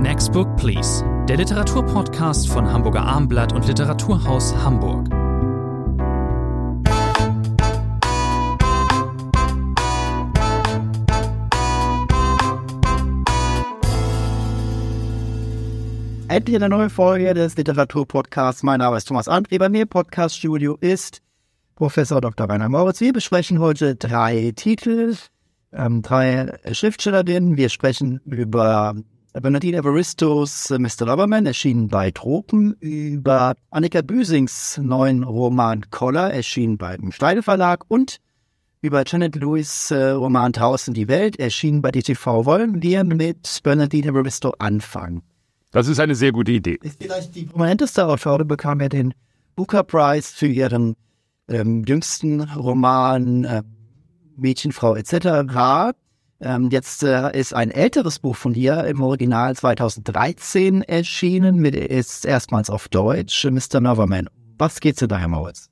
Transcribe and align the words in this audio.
Next 0.00 0.32
Book 0.32 0.56
Please, 0.56 1.04
der 1.28 1.36
Literaturpodcast 1.36 2.48
von 2.48 2.66
Hamburger 2.66 3.02
Armblatt 3.02 3.52
und 3.52 3.66
Literaturhaus 3.66 4.56
Hamburg. 4.56 5.10
Endlich 16.28 16.56
eine 16.56 16.70
neue 16.70 16.88
Folge 16.88 17.34
des 17.34 17.58
Literaturpodcasts. 17.58 18.62
Mein 18.62 18.78
Name 18.78 18.96
ist 18.96 19.04
Thomas 19.04 19.28
André. 19.28 19.58
Bei 19.58 19.68
mir 19.68 19.82
im 19.82 19.88
Podcaststudio 19.88 20.78
ist 20.80 21.20
Professor 21.74 22.22
Dr. 22.22 22.48
Rainer 22.48 22.70
Moritz. 22.70 23.02
Wir 23.02 23.12
besprechen 23.12 23.58
heute 23.58 23.96
drei 23.96 24.54
Titel, 24.56 25.14
ähm, 25.74 26.00
drei 26.00 26.58
Schriftstellerinnen. 26.72 27.58
Wir 27.58 27.68
sprechen 27.68 28.22
über 28.24 28.94
Bernadine 29.32 29.76
Evaristos 29.76 30.70
Mr. 30.70 31.06
Loverman, 31.06 31.46
erschienen 31.46 31.86
bei 31.86 32.10
Tropen, 32.10 32.74
über 32.80 33.54
Annika 33.70 34.02
Büsings 34.02 34.78
neuen 34.82 35.22
Roman 35.22 35.88
Collar, 35.90 36.32
erschienen 36.32 36.76
beim 36.78 37.12
Steide 37.12 37.42
Verlag 37.42 37.84
und 37.86 38.18
über 38.82 39.04
Janet 39.06 39.36
Lewis 39.36 39.92
äh, 39.92 40.10
Roman 40.10 40.50
Draußen 40.50 40.94
die 40.94 41.06
Welt, 41.06 41.38
erschienen 41.38 41.80
bei 41.80 41.92
DTV. 41.92 42.44
Wollen 42.44 42.82
wir 42.82 43.04
mit 43.04 43.60
Bernadine 43.62 44.08
Evaristo 44.08 44.52
anfangen? 44.58 45.22
Das 45.70 45.86
ist 45.86 46.00
eine 46.00 46.16
sehr 46.16 46.32
gute 46.32 46.50
Idee. 46.50 46.78
Ist 46.82 47.00
vielleicht 47.00 47.34
die 47.36 47.44
prominenteste 47.44 48.04
Autorin, 48.06 48.48
bekam 48.48 48.80
ja 48.80 48.88
den 48.88 49.14
Booker 49.54 49.84
Prize 49.84 50.32
für 50.34 50.48
ihren 50.48 50.96
ähm, 51.48 51.84
jüngsten 51.84 52.40
Roman 52.40 53.44
äh, 53.44 53.62
Mädchen, 54.36 54.72
Frau 54.72 54.96
etc. 54.96 55.46
Ähm, 56.42 56.70
jetzt 56.70 57.02
äh, 57.02 57.38
ist 57.38 57.54
ein 57.54 57.70
älteres 57.70 58.18
Buch 58.18 58.36
von 58.36 58.54
ihr 58.54 58.84
im 58.84 59.02
Original 59.02 59.54
2013 59.54 60.82
erschienen, 60.82 61.56
mit, 61.56 61.74
ist 61.74 62.24
erstmals 62.24 62.70
auf 62.70 62.88
Deutsch, 62.88 63.44
Mr. 63.44 63.80
Noverman. 63.80 64.28
Was 64.56 64.80
geht's 64.80 65.00
denn 65.00 65.08
da, 65.08 65.18
Herr 65.18 65.28
Moritz? 65.28 65.68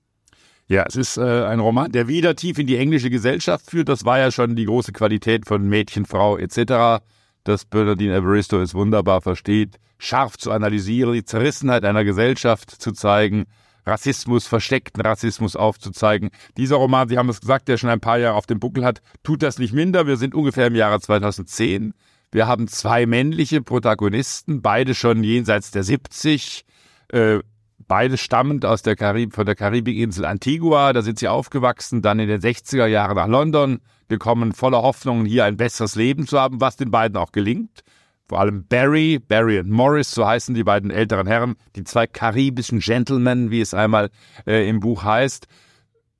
Ja, 0.66 0.84
es 0.86 0.96
ist 0.96 1.16
äh, 1.16 1.44
ein 1.44 1.60
Roman, 1.60 1.90
der 1.90 2.08
wieder 2.08 2.36
tief 2.36 2.58
in 2.58 2.66
die 2.66 2.76
englische 2.76 3.08
Gesellschaft 3.08 3.70
führt. 3.70 3.88
Das 3.88 4.04
war 4.04 4.18
ja 4.18 4.30
schon 4.30 4.54
die 4.54 4.66
große 4.66 4.92
Qualität 4.92 5.46
von 5.46 5.66
Mädchen, 5.66 6.04
Frau 6.04 6.36
etc., 6.36 7.02
dass 7.44 7.64
Bernardine 7.64 8.14
Evaristo 8.14 8.60
es 8.60 8.74
wunderbar 8.74 9.22
versteht, 9.22 9.76
scharf 9.98 10.36
zu 10.36 10.50
analysieren, 10.52 11.14
die 11.14 11.24
Zerrissenheit 11.24 11.86
einer 11.86 12.04
Gesellschaft 12.04 12.70
zu 12.70 12.92
zeigen, 12.92 13.46
Rassismus, 13.88 14.46
versteckten 14.46 15.02
Rassismus 15.02 15.56
aufzuzeigen. 15.56 16.30
Dieser 16.56 16.76
Roman, 16.76 17.08
Sie 17.08 17.18
haben 17.18 17.28
es 17.28 17.40
gesagt, 17.40 17.68
der 17.68 17.76
schon 17.76 17.90
ein 17.90 18.00
paar 18.00 18.18
Jahre 18.18 18.36
auf 18.36 18.46
dem 18.46 18.60
Buckel 18.60 18.84
hat, 18.84 19.00
tut 19.22 19.42
das 19.42 19.58
nicht 19.58 19.72
minder. 19.72 20.06
Wir 20.06 20.16
sind 20.16 20.34
ungefähr 20.34 20.68
im 20.68 20.74
Jahre 20.74 21.00
2010. 21.00 21.94
Wir 22.30 22.46
haben 22.46 22.68
zwei 22.68 23.06
männliche 23.06 23.62
Protagonisten, 23.62 24.60
beide 24.60 24.94
schon 24.94 25.24
jenseits 25.24 25.70
der 25.70 25.82
70, 25.82 26.64
äh, 27.08 27.38
beide 27.78 28.18
stammend 28.18 28.66
aus 28.66 28.82
der 28.82 28.96
Karib 28.96 29.34
von 29.34 29.46
der 29.46 29.54
Karibikinsel 29.54 30.26
Antigua. 30.26 30.92
Da 30.92 31.00
sind 31.02 31.18
sie 31.18 31.28
aufgewachsen, 31.28 32.02
dann 32.02 32.18
in 32.18 32.28
den 32.28 32.40
60er 32.40 32.86
Jahren 32.86 33.16
nach 33.16 33.28
London 33.28 33.80
gekommen, 34.08 34.52
voller 34.52 34.82
Hoffnung, 34.82 35.24
hier 35.24 35.44
ein 35.44 35.56
besseres 35.56 35.94
Leben 35.94 36.26
zu 36.26 36.38
haben, 36.38 36.60
was 36.60 36.76
den 36.76 36.90
beiden 36.90 37.16
auch 37.16 37.32
gelingt 37.32 37.82
vor 38.28 38.40
allem 38.40 38.66
Barry, 38.66 39.18
Barry 39.18 39.58
und 39.58 39.70
Morris, 39.70 40.12
so 40.12 40.26
heißen 40.26 40.54
die 40.54 40.64
beiden 40.64 40.90
älteren 40.90 41.26
Herren, 41.26 41.56
die 41.76 41.84
zwei 41.84 42.06
karibischen 42.06 42.80
Gentlemen, 42.80 43.50
wie 43.50 43.60
es 43.60 43.72
einmal 43.72 44.10
äh, 44.46 44.68
im 44.68 44.80
Buch 44.80 45.02
heißt. 45.02 45.46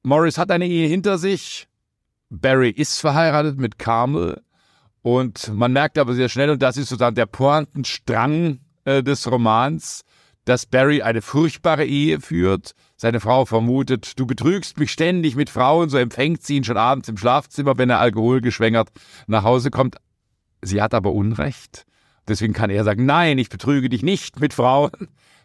Morris 0.02 0.38
hat 0.38 0.50
eine 0.50 0.66
Ehe 0.66 0.88
hinter 0.88 1.18
sich, 1.18 1.68
Barry 2.30 2.70
ist 2.70 3.00
verheiratet 3.00 3.58
mit 3.58 3.78
Carmel 3.78 4.40
und 5.02 5.52
man 5.54 5.72
merkt 5.72 5.98
aber 5.98 6.14
sehr 6.14 6.28
schnell, 6.28 6.50
und 6.50 6.62
das 6.62 6.76
ist 6.76 6.88
sozusagen 6.88 7.14
der 7.14 7.26
Pointenstrang 7.26 8.60
äh, 8.84 9.02
des 9.02 9.30
Romans, 9.30 10.04
dass 10.46 10.64
Barry 10.64 11.02
eine 11.02 11.20
furchtbare 11.20 11.84
Ehe 11.84 12.20
führt. 12.20 12.72
Seine 12.96 13.20
Frau 13.20 13.44
vermutet, 13.44 14.18
du 14.18 14.26
betrügst 14.26 14.78
mich 14.78 14.90
ständig 14.90 15.36
mit 15.36 15.50
Frauen, 15.50 15.90
so 15.90 15.98
empfängt 15.98 16.42
sie 16.42 16.56
ihn 16.56 16.64
schon 16.64 16.78
abends 16.78 17.08
im 17.08 17.18
Schlafzimmer, 17.18 17.76
wenn 17.76 17.90
er 17.90 18.00
alkoholgeschwängert 18.00 18.88
nach 19.26 19.44
Hause 19.44 19.70
kommt. 19.70 19.96
Sie 20.62 20.80
hat 20.80 20.94
aber 20.94 21.12
Unrecht. 21.12 21.84
Deswegen 22.28 22.52
kann 22.52 22.70
er 22.70 22.84
sagen, 22.84 23.06
nein, 23.06 23.38
ich 23.38 23.48
betrüge 23.48 23.88
dich 23.88 24.02
nicht 24.02 24.38
mit 24.40 24.54
Frauen, 24.54 24.90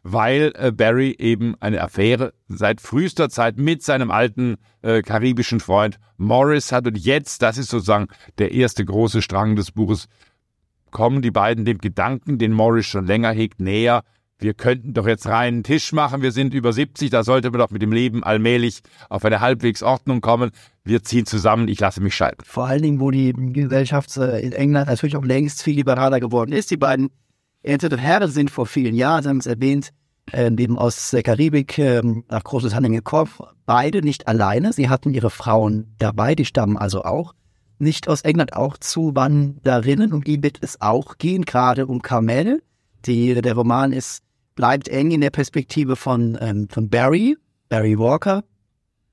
weil 0.04 0.52
äh, 0.56 0.72
Barry 0.72 1.16
eben 1.18 1.56
eine 1.62 1.82
Affäre 1.82 2.34
seit 2.50 2.82
frühester 2.82 3.30
Zeit 3.30 3.58
mit 3.58 3.84
seinem 3.84 4.12
alten 4.12 4.58
äh, 4.82 5.02
karibischen 5.02 5.62
Freund 5.62 5.98
Morris 6.18 6.72
hat. 6.72 6.86
Und 6.86 6.98
jetzt, 6.98 7.42
das 7.42 7.58
ist 7.58 7.70
sozusagen 7.70 8.08
der 8.38 8.52
erste 8.52 8.84
große 8.84 9.22
Strang 9.22 9.56
des 9.56 9.72
Buches, 9.72 10.08
kommen 10.92 11.22
die 11.22 11.32
beiden 11.32 11.66
dem 11.66 11.80
Gedanken, 11.80 12.38
den 12.38 12.52
Morris 12.52 12.86
schon 12.86 13.08
länger 13.08 13.32
hegt, 13.32 13.60
näher 13.60 14.04
wir 14.40 14.54
könnten 14.54 14.94
doch 14.94 15.08
jetzt 15.08 15.28
reinen 15.28 15.64
Tisch 15.64 15.94
machen, 15.94 16.22
wir 16.22 16.32
sind 16.32 16.54
über 16.54 16.74
70, 16.74 17.10
da 17.10 17.24
sollte 17.24 17.50
man 17.52 17.60
doch 17.60 17.70
mit 17.70 17.82
dem 17.82 17.92
Leben 17.92 18.24
allmählich 18.24 18.82
auf 19.10 19.24
eine 19.26 19.40
halbwegs 19.40 19.84
Ordnung 19.84 20.22
kommen. 20.22 20.52
Wir 20.84 21.04
ziehen 21.04 21.26
zusammen, 21.26 21.68
ich 21.68 21.80
lasse 21.80 22.02
mich 22.02 22.16
scheiden. 22.16 22.40
Vor 22.44 22.68
allen 22.68 22.82
Dingen, 22.82 23.00
wo 23.00 23.12
die 23.12 23.34
Gesellschaft 23.34 24.18
äh, 24.18 24.40
in 24.40 24.52
England 24.52 24.90
natürlich 24.90 25.16
auch 25.16 25.24
längst 25.24 25.64
viel 25.64 25.76
liberaler 25.76 26.20
geworden 26.20 26.52
ist. 26.52 26.72
Die 26.72 26.78
beiden 26.78 27.10
älteren 27.62 28.00
Herren 28.00 28.30
sind 28.30 28.52
vor 28.52 28.66
vielen 28.66 28.96
Jahren, 28.96 29.24
Sie 29.24 29.30
haben 29.30 29.38
es 29.38 29.46
erwähnt, 29.46 29.92
äh, 30.32 30.52
eben 30.58 30.78
aus 30.78 31.12
der 31.12 31.24
Karibik 31.24 31.78
äh, 31.78 32.02
nach 32.30 32.44
Großbritannien 32.44 32.94
gekommen. 32.94 33.32
Beide 33.66 34.02
nicht 34.02 34.28
alleine, 34.28 34.74
sie 34.74 34.90
hatten 34.90 35.14
ihre 35.14 35.30
Frauen 35.30 35.96
dabei, 36.00 36.36
die 36.36 36.46
stammen 36.46 36.78
also 36.78 37.04
auch 37.04 37.34
nicht 37.80 38.08
aus 38.08 38.22
England, 38.22 38.54
auch 38.54 38.78
Zuwanderinnen, 38.78 40.14
um 40.14 40.24
die 40.24 40.42
wird 40.42 40.58
es 40.62 40.80
auch 40.82 41.18
gehen, 41.18 41.44
gerade 41.44 41.86
um 41.86 42.02
Carmel. 42.02 42.62
Die, 43.06 43.34
der 43.42 43.54
Roman 43.54 43.92
ist 43.92 44.24
bleibt 44.56 44.88
eng 44.88 45.12
in 45.12 45.22
der 45.22 45.30
Perspektive 45.30 45.96
von, 45.96 46.38
ähm, 46.40 46.68
von 46.70 46.90
Barry, 46.90 47.38
Barry 47.70 47.98
Walker. 47.98 48.44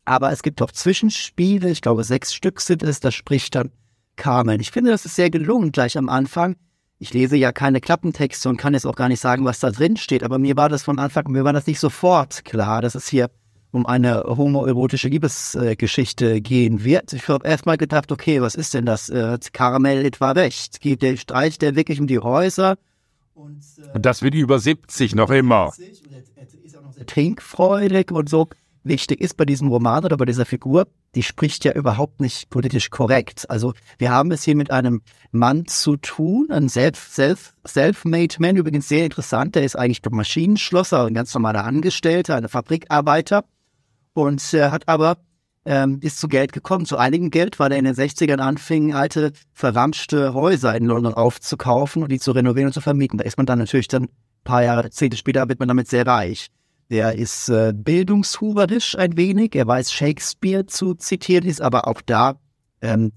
Aber 0.04 0.32
es 0.32 0.42
gibt 0.42 0.60
auch 0.62 0.72
Zwischenspiele, 0.72 1.70
ich 1.70 1.82
glaube 1.82 2.04
sechs 2.04 2.34
Stück 2.34 2.60
sind 2.60 2.82
es, 2.82 3.00
da 3.00 3.10
spricht 3.10 3.54
dann 3.54 3.70
Carmen. 4.16 4.60
Ich 4.60 4.70
finde, 4.70 4.90
das 4.90 5.06
ist 5.06 5.16
sehr 5.16 5.30
gelungen 5.30 5.72
gleich 5.72 5.96
am 5.96 6.08
Anfang. 6.08 6.56
Ich 6.98 7.14
lese 7.14 7.36
ja 7.36 7.52
keine 7.52 7.80
Klappentexte 7.80 8.48
und 8.48 8.58
kann 8.58 8.74
jetzt 8.74 8.86
auch 8.86 8.96
gar 8.96 9.08
nicht 9.08 9.20
sagen, 9.20 9.44
was 9.44 9.60
da 9.60 9.70
drin 9.70 9.96
steht, 9.96 10.22
aber 10.22 10.38
mir 10.38 10.56
war 10.56 10.68
das 10.68 10.82
von 10.82 10.98
Anfang, 10.98 11.30
mir 11.30 11.44
war 11.44 11.54
das 11.54 11.66
nicht 11.66 11.80
sofort 11.80 12.44
klar, 12.44 12.82
dass 12.82 12.94
es 12.94 13.08
hier 13.08 13.30
um 13.72 13.86
eine 13.86 14.24
homoerotische 14.24 15.08
Liebesgeschichte 15.08 16.40
gehen 16.40 16.84
wird. 16.84 17.12
Ich 17.12 17.28
habe 17.28 17.46
erstmal 17.46 17.78
gedacht, 17.78 18.10
okay, 18.10 18.42
was 18.42 18.54
ist 18.54 18.74
denn 18.74 18.84
das? 18.84 19.08
Äh, 19.08 19.38
Karamell 19.52 20.04
etwa 20.04 20.32
recht? 20.32 20.80
Geht 20.80 21.02
der 21.02 21.16
Streich 21.16 21.58
der 21.58 21.76
wirklich 21.76 22.00
um 22.00 22.08
die 22.08 22.18
Häuser? 22.18 22.76
Und, 23.40 23.62
äh, 23.94 24.00
das 24.00 24.22
wird 24.22 24.34
über 24.34 24.58
70 24.58 25.14
noch 25.14 25.30
immer. 25.30 25.72
er 26.96 27.06
trinkfreudig 27.06 28.10
und 28.12 28.28
so. 28.28 28.48
Wichtig 28.82 29.20
ist 29.20 29.36
bei 29.36 29.44
diesem 29.44 29.68
Roman 29.68 30.04
oder 30.04 30.16
bei 30.16 30.24
dieser 30.24 30.46
Figur, 30.46 30.88
die 31.14 31.22
spricht 31.22 31.66
ja 31.66 31.72
überhaupt 31.72 32.20
nicht 32.20 32.48
politisch 32.48 32.88
korrekt. 32.88 33.48
Also 33.50 33.74
wir 33.98 34.10
haben 34.10 34.30
es 34.32 34.42
hier 34.42 34.56
mit 34.56 34.70
einem 34.70 35.02
Mann 35.32 35.66
zu 35.66 35.98
tun, 35.98 36.48
ein 36.50 36.70
self, 36.70 37.08
self, 37.10 37.54
self-made 37.66 38.36
Man, 38.38 38.56
übrigens 38.56 38.88
sehr 38.88 39.04
interessant. 39.04 39.54
Der 39.54 39.64
ist 39.64 39.76
eigentlich 39.76 40.00
Maschinenschlosser, 40.10 41.04
ein 41.04 41.14
ganz 41.14 41.34
normaler 41.34 41.64
Angestellter, 41.64 42.36
ein 42.36 42.48
Fabrikarbeiter 42.48 43.44
und 44.14 44.54
äh, 44.54 44.70
hat 44.70 44.88
aber 44.88 45.18
ähm, 45.64 45.98
ist 46.02 46.18
zu 46.18 46.28
Geld 46.28 46.52
gekommen, 46.52 46.86
zu 46.86 46.96
einigem 46.96 47.30
Geld, 47.30 47.58
weil 47.58 47.72
er 47.72 47.78
in 47.78 47.84
den 47.84 47.94
60ern 47.94 48.38
anfing, 48.38 48.94
alte, 48.94 49.32
verramschte 49.52 50.34
Häuser 50.34 50.74
in 50.74 50.86
London 50.86 51.14
aufzukaufen 51.14 52.02
und 52.02 52.10
die 52.10 52.18
zu 52.18 52.32
renovieren 52.32 52.68
und 52.68 52.72
zu 52.72 52.80
vermieten. 52.80 53.18
Da 53.18 53.24
ist 53.24 53.36
man 53.36 53.46
dann 53.46 53.58
natürlich 53.58 53.88
dann 53.88 54.04
ein 54.04 54.08
paar 54.44 54.62
Jahrzehnte 54.62 55.16
später 55.16 55.48
wird 55.48 55.58
man 55.58 55.68
damit 55.68 55.88
sehr 55.88 56.06
reich. 56.06 56.48
Der 56.90 57.14
ist 57.14 57.48
äh, 57.48 57.72
bildungshuberisch 57.74 58.96
ein 58.96 59.16
wenig, 59.16 59.54
er 59.54 59.66
weiß 59.66 59.92
Shakespeare 59.92 60.66
zu 60.66 60.94
zitieren, 60.94 61.46
ist 61.46 61.60
aber 61.60 61.86
auch 61.86 62.00
da, 62.00 62.40
ähm, 62.80 63.12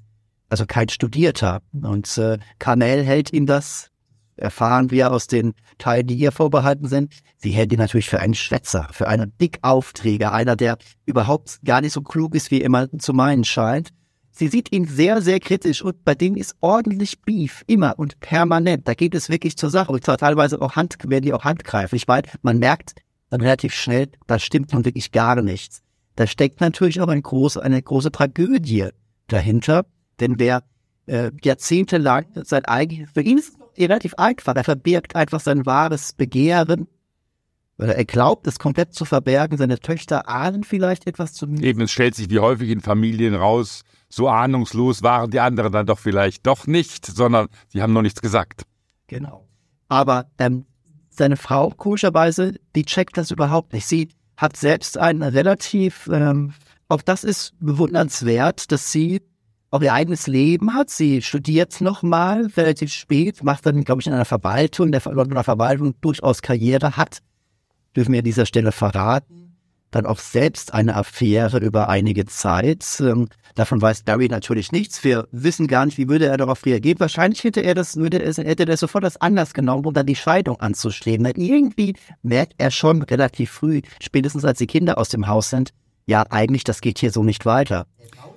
also 0.49 0.65
kein 0.67 0.89
Studierter. 0.89 1.61
Und 1.71 2.17
äh, 2.17 2.37
Carmel 2.59 3.03
hält 3.03 3.33
ihm 3.33 3.47
das 3.47 3.89
erfahren 4.35 4.91
wir 4.91 5.11
aus 5.11 5.27
den 5.27 5.53
Teilen, 5.77 6.07
die 6.07 6.15
ihr 6.15 6.31
vorbehalten 6.31 6.87
sind, 6.87 7.13
sie 7.37 7.51
hält 7.51 7.71
ihn 7.71 7.79
natürlich 7.79 8.09
für 8.09 8.19
einen 8.19 8.33
Schwätzer, 8.33 8.87
für 8.91 9.07
einen 9.07 9.33
Dickaufträger, 9.39 10.31
einer, 10.31 10.55
der 10.55 10.77
überhaupt 11.05 11.59
gar 11.63 11.81
nicht 11.81 11.93
so 11.93 12.01
klug 12.01 12.35
ist, 12.35 12.51
wie 12.51 12.61
immer 12.61 12.89
zu 12.97 13.13
meinen 13.13 13.43
scheint. 13.43 13.89
Sie 14.31 14.47
sieht 14.47 14.71
ihn 14.71 14.85
sehr, 14.85 15.21
sehr 15.21 15.39
kritisch 15.39 15.83
und 15.83 16.03
bei 16.03 16.15
denen 16.15 16.37
ist 16.37 16.55
ordentlich 16.59 17.21
Beef, 17.21 17.63
immer 17.67 17.99
und 17.99 18.19
permanent. 18.19 18.87
Da 18.87 18.95
geht 18.95 19.13
es 19.13 19.29
wirklich 19.29 19.57
zur 19.57 19.69
Sache 19.69 19.91
und 19.91 20.03
zwar 20.03 20.17
teilweise 20.17 20.59
auch 20.59 20.75
Hand, 20.75 20.97
werden 21.03 21.23
die 21.23 21.33
auch 21.33 21.43
handgreiflich, 21.43 22.07
weil 22.07 22.23
man 22.41 22.57
merkt 22.57 22.95
dann 23.29 23.41
relativ 23.41 23.73
schnell, 23.73 24.09
da 24.25 24.39
stimmt 24.39 24.73
nun 24.73 24.85
wirklich 24.85 25.11
gar 25.11 25.41
nichts. 25.41 25.81
Da 26.15 26.27
steckt 26.27 26.61
natürlich 26.61 27.01
auch 27.01 27.07
eine 27.07 27.21
große, 27.21 27.61
eine 27.61 27.81
große 27.81 28.11
Tragödie 28.11 28.89
dahinter, 29.27 29.85
denn 30.19 30.39
wer 30.39 30.63
äh, 31.05 31.31
jahrzehntelang 31.43 32.25
sein 32.43 32.65
eigenes, 32.65 33.11
für 33.11 33.21
ihn 33.21 33.37
ist 33.37 33.53
relativ 33.77 34.13
einfach. 34.15 34.55
Er 34.55 34.63
verbirgt 34.63 35.15
einfach 35.15 35.39
sein 35.39 35.65
wahres 35.65 36.13
Begehren. 36.13 36.87
Oder 37.79 37.95
er 37.95 38.05
glaubt, 38.05 38.45
es 38.47 38.59
komplett 38.59 38.93
zu 38.93 39.03
verbergen. 39.03 39.57
Seine 39.57 39.79
Töchter 39.79 40.29
ahnen 40.29 40.63
vielleicht 40.63 41.07
etwas 41.07 41.33
zu 41.33 41.47
Eben, 41.47 41.81
es 41.81 41.91
stellt 41.91 42.15
sich 42.15 42.29
wie 42.29 42.39
häufig 42.39 42.69
in 42.69 42.81
Familien 42.81 43.35
raus, 43.35 43.81
so 44.09 44.29
ahnungslos 44.29 45.01
waren 45.01 45.31
die 45.31 45.39
anderen 45.39 45.71
dann 45.71 45.87
doch 45.87 45.97
vielleicht 45.97 46.45
doch 46.45 46.67
nicht, 46.67 47.05
sondern 47.05 47.47
sie 47.67 47.81
haben 47.81 47.93
noch 47.93 48.03
nichts 48.03 48.21
gesagt. 48.21 48.63
Genau. 49.07 49.47
Aber 49.87 50.27
ähm, 50.37 50.65
seine 51.09 51.35
Frau, 51.35 51.69
komischerweise, 51.69 52.53
die 52.75 52.85
checkt 52.85 53.17
das 53.17 53.31
überhaupt 53.31 53.73
nicht. 53.73 53.87
Sie 53.87 54.09
hat 54.37 54.55
selbst 54.55 54.97
einen 54.97 55.23
relativ, 55.23 56.07
ähm, 56.11 56.53
auch 56.89 57.01
das 57.01 57.23
ist 57.23 57.53
bewundernswert, 57.59 58.71
dass 58.71 58.91
sie 58.91 59.21
auch 59.73 59.81
ihr 59.81 59.93
eigenes 59.93 60.27
Leben 60.27 60.73
hat. 60.73 60.89
Sie 60.89 61.21
studiert 61.21 61.81
nochmal 61.81 62.47
relativ 62.57 62.91
spät, 62.91 63.43
macht 63.43 63.65
dann, 63.65 63.83
glaube 63.83 64.01
ich, 64.01 64.07
in 64.07 64.13
einer 64.13 64.25
Verwaltung, 64.25 64.91
der 64.91 65.01
Londoner 65.05 65.43
Verwaltung 65.43 65.95
durchaus 66.01 66.41
Karriere 66.41 66.95
hat. 66.95 67.19
Dürfen 67.95 68.13
wir 68.13 68.19
an 68.19 68.25
dieser 68.25 68.45
Stelle 68.45 68.71
verraten 68.71 69.43
dann 69.93 70.05
auch 70.05 70.19
selbst 70.19 70.73
eine 70.73 70.95
Affäre 70.95 71.59
über 71.59 71.89
einige 71.89 72.25
Zeit. 72.25 72.85
Ähm, 72.99 73.29
davon 73.55 73.81
weiß 73.81 74.03
Barry 74.03 74.27
natürlich 74.27 74.71
nichts. 74.71 75.03
Wir 75.03 75.27
wissen 75.31 75.67
gar 75.67 75.85
nicht, 75.85 75.97
wie 75.97 76.09
würde 76.09 76.25
er 76.25 76.37
darauf 76.37 76.65
reagieren. 76.65 76.99
Wahrscheinlich 76.99 77.43
hätte 77.43 77.61
er 77.61 77.75
das, 77.75 77.95
würde 77.95 78.21
er, 78.21 78.33
hätte 78.33 78.67
er 78.67 78.77
sofort 78.77 79.03
das 79.03 79.21
anders 79.21 79.53
genommen, 79.53 79.85
um 79.85 79.93
dann 79.93 80.05
die 80.05 80.15
Scheidung 80.15 80.59
anzustreben. 80.59 81.23
Denn 81.25 81.41
irgendwie 81.41 81.95
merkt 82.21 82.55
er 82.57 82.71
schon 82.71 83.01
relativ 83.03 83.51
früh, 83.51 83.81
spätestens 84.01 84.45
als 84.45 84.57
die 84.57 84.67
Kinder 84.67 84.97
aus 84.97 85.09
dem 85.09 85.27
Haus 85.27 85.49
sind, 85.49 85.73
ja, 86.05 86.25
eigentlich, 86.29 86.65
das 86.65 86.81
geht 86.81 86.99
hier 86.99 87.11
so 87.11 87.23
nicht 87.23 87.45
weiter. 87.45 87.85
Genau, 87.97 88.32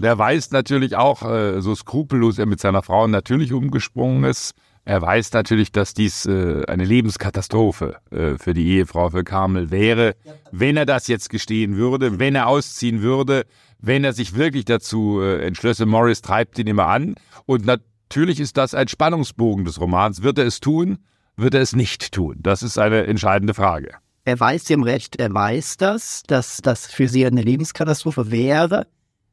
der 0.00 0.18
weiß 0.18 0.50
natürlich 0.50 0.96
auch, 0.96 1.22
äh, 1.22 1.60
so 1.60 1.74
skrupellos 1.74 2.38
er 2.38 2.46
mit 2.46 2.60
seiner 2.60 2.82
Frau 2.82 3.06
natürlich 3.06 3.52
umgesprungen 3.52 4.24
ist, 4.24 4.54
er 4.84 5.02
weiß 5.02 5.32
natürlich, 5.32 5.72
dass 5.72 5.94
dies 5.94 6.26
äh, 6.26 6.62
eine 6.68 6.84
Lebenskatastrophe 6.84 7.96
äh, 8.10 8.38
für 8.38 8.54
die 8.54 8.68
Ehefrau, 8.68 9.10
für 9.10 9.24
Carmel 9.24 9.72
wäre, 9.72 10.14
wenn 10.52 10.76
er 10.76 10.86
das 10.86 11.08
jetzt 11.08 11.28
gestehen 11.28 11.76
würde, 11.76 12.20
wenn 12.20 12.36
er 12.36 12.46
ausziehen 12.46 13.02
würde, 13.02 13.46
wenn 13.80 14.04
er 14.04 14.12
sich 14.12 14.36
wirklich 14.36 14.64
dazu 14.64 15.20
entschlösse. 15.20 15.86
Morris 15.86 16.22
treibt 16.22 16.58
ihn 16.58 16.66
immer 16.66 16.86
an. 16.86 17.16
Und 17.44 17.66
natürlich 17.66 18.40
ist 18.40 18.56
das 18.56 18.74
ein 18.74 18.88
Spannungsbogen 18.88 19.64
des 19.64 19.80
Romans. 19.80 20.22
Wird 20.22 20.38
er 20.38 20.46
es 20.46 20.60
tun? 20.60 20.98
Wird 21.36 21.54
er 21.54 21.60
es 21.60 21.76
nicht 21.76 22.12
tun? 22.12 22.36
Das 22.38 22.62
ist 22.62 22.78
eine 22.78 23.06
entscheidende 23.06 23.54
Frage. 23.54 23.90
Er 24.24 24.40
weiß 24.40 24.64
dem 24.64 24.82
Recht, 24.82 25.16
er 25.16 25.32
weiß 25.32 25.76
das, 25.76 26.24
dass 26.26 26.58
das 26.60 26.86
für 26.86 27.06
sie 27.06 27.24
eine 27.26 27.42
Lebenskatastrophe 27.42 28.32
wäre. 28.32 28.88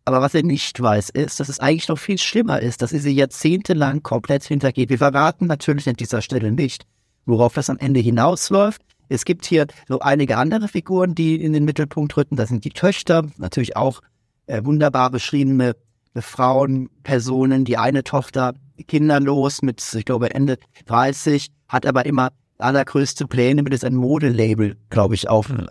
Aber 0.05 0.21
was 0.21 0.33
er 0.33 0.43
nicht 0.43 0.81
weiß, 0.81 1.09
ist, 1.11 1.39
dass 1.39 1.47
es 1.47 1.59
eigentlich 1.59 1.87
noch 1.87 1.97
viel 1.97 2.17
schlimmer 2.17 2.59
ist, 2.59 2.81
dass 2.81 2.91
er 2.91 2.99
sie 2.99 3.11
jahrzehntelang 3.11 4.03
komplett 4.03 4.43
hintergeht. 4.43 4.89
Wir 4.89 4.97
verraten 4.97 5.47
natürlich 5.47 5.87
an 5.87 5.95
dieser 5.95 6.21
Stelle 6.21 6.51
nicht, 6.51 6.85
worauf 7.25 7.53
das 7.53 7.69
am 7.69 7.77
Ende 7.77 8.01
hinausläuft. 8.01 8.81
Es 9.07 9.23
gibt 9.23 9.45
hier 9.45 9.67
so 9.87 9.99
einige 9.99 10.37
andere 10.37 10.67
Figuren, 10.67 11.15
die 11.15 11.41
in 11.41 11.53
den 11.53 11.63
Mittelpunkt 11.63 12.17
rücken. 12.17 12.35
Das 12.35 12.49
sind 12.49 12.65
die 12.65 12.71
Töchter, 12.71 13.27
natürlich 13.37 13.77
auch 13.77 14.01
äh, 14.47 14.63
wunderbar 14.65 15.09
beschriebene 15.09 15.75
Frauen, 16.15 16.89
Personen. 17.03 17.63
Die 17.63 17.77
eine 17.77 18.03
Tochter 18.03 18.53
kinderlos 18.87 19.61
mit, 19.61 19.81
ich 19.93 20.05
glaube, 20.05 20.33
Ende 20.33 20.57
30, 20.87 21.47
hat 21.69 21.85
aber 21.85 22.05
immer 22.05 22.31
allergrößte 22.57 23.25
Pläne 23.27 23.63
mit 23.63 23.83
ein 23.83 23.95
Modelabel, 23.95 24.75
glaube 24.89 25.15
ich, 25.15 25.29
auf. 25.29 25.49
Äh, 25.49 25.67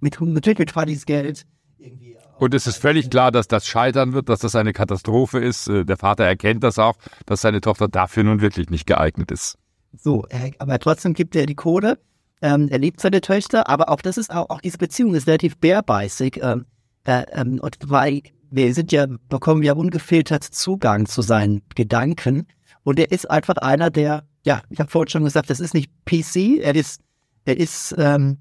mit, 0.00 0.20
natürlich 0.20 0.58
mit 0.58 0.72
Fadis 0.72 1.06
Geld 1.06 1.46
und 2.38 2.54
es 2.54 2.66
ist 2.66 2.76
völlig 2.76 3.10
klar, 3.10 3.32
dass 3.32 3.48
das 3.48 3.66
scheitern 3.66 4.12
wird, 4.12 4.28
dass 4.28 4.40
das 4.40 4.54
eine 4.54 4.72
Katastrophe 4.72 5.38
ist. 5.38 5.68
Äh, 5.68 5.84
der 5.84 5.96
Vater 5.96 6.24
erkennt 6.24 6.62
das 6.62 6.78
auch, 6.78 6.96
dass 7.26 7.40
seine 7.40 7.60
Tochter 7.60 7.88
dafür 7.88 8.24
nun 8.24 8.40
wirklich 8.40 8.70
nicht 8.70 8.86
geeignet 8.86 9.30
ist. 9.30 9.58
So, 9.96 10.26
aber 10.58 10.78
trotzdem 10.78 11.14
gibt 11.14 11.36
er 11.36 11.46
die 11.46 11.54
Kohle. 11.54 11.98
Ähm, 12.42 12.68
er 12.70 12.78
liebt 12.78 13.00
seine 13.00 13.20
Töchter, 13.22 13.68
aber 13.68 13.88
auch 13.88 14.02
das 14.02 14.18
ist 14.18 14.30
auch, 14.30 14.50
auch 14.50 14.60
diese 14.60 14.78
Beziehung 14.78 15.14
ist 15.14 15.26
relativ 15.26 15.56
bärbeißig. 15.56 16.40
Ähm, 16.42 16.66
äh, 17.04 17.24
ähm, 17.32 17.58
und 17.60 17.76
weil 17.86 18.22
wir 18.50 18.74
sind 18.74 18.92
ja, 18.92 19.06
bekommen 19.28 19.62
ja 19.62 19.72
ungefiltert 19.72 20.44
Zugang 20.44 21.06
zu 21.06 21.22
seinen 21.22 21.62
Gedanken. 21.74 22.46
Und 22.82 22.98
er 22.98 23.10
ist 23.10 23.30
einfach 23.30 23.56
einer, 23.56 23.90
der, 23.90 24.24
ja, 24.44 24.62
ich 24.70 24.78
habe 24.78 24.90
vorhin 24.90 25.08
schon 25.08 25.24
gesagt, 25.24 25.50
das 25.50 25.60
ist 25.60 25.74
nicht 25.74 25.90
PC, 26.04 26.60
er 26.60 26.74
ist, 26.74 27.00
er 27.44 27.56
ist 27.56 27.94
ähm, 27.98 28.38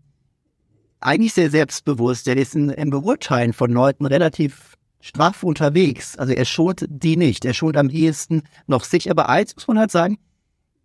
eigentlich 1.05 1.33
sehr 1.33 1.49
selbstbewusst. 1.49 2.27
Der 2.27 2.37
ist 2.37 2.55
in, 2.55 2.69
im 2.69 2.89
Beurteilen 2.89 3.53
von 3.53 3.71
Leuten 3.71 4.05
relativ 4.05 4.75
straff 5.01 5.43
unterwegs. 5.43 6.17
Also 6.17 6.33
er 6.33 6.45
schont 6.45 6.85
die 6.89 7.15
nicht. 7.15 7.45
Er 7.45 7.53
schont 7.53 7.77
am 7.77 7.89
ehesten 7.89 8.43
noch 8.67 8.83
sich. 8.83 9.11
Aber 9.11 9.29
eins 9.29 9.55
muss 9.55 9.67
man 9.67 9.79
halt 9.79 9.91
sagen, 9.91 10.17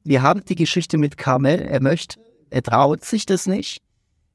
wir 0.04 0.22
haben 0.22 0.44
die 0.44 0.54
Geschichte 0.54 0.98
mit 0.98 1.16
Carmel. 1.16 1.60
Er 1.60 1.80
möchte, 1.80 2.20
er 2.50 2.62
traut 2.62 3.04
sich 3.04 3.26
das 3.26 3.46
nicht, 3.46 3.82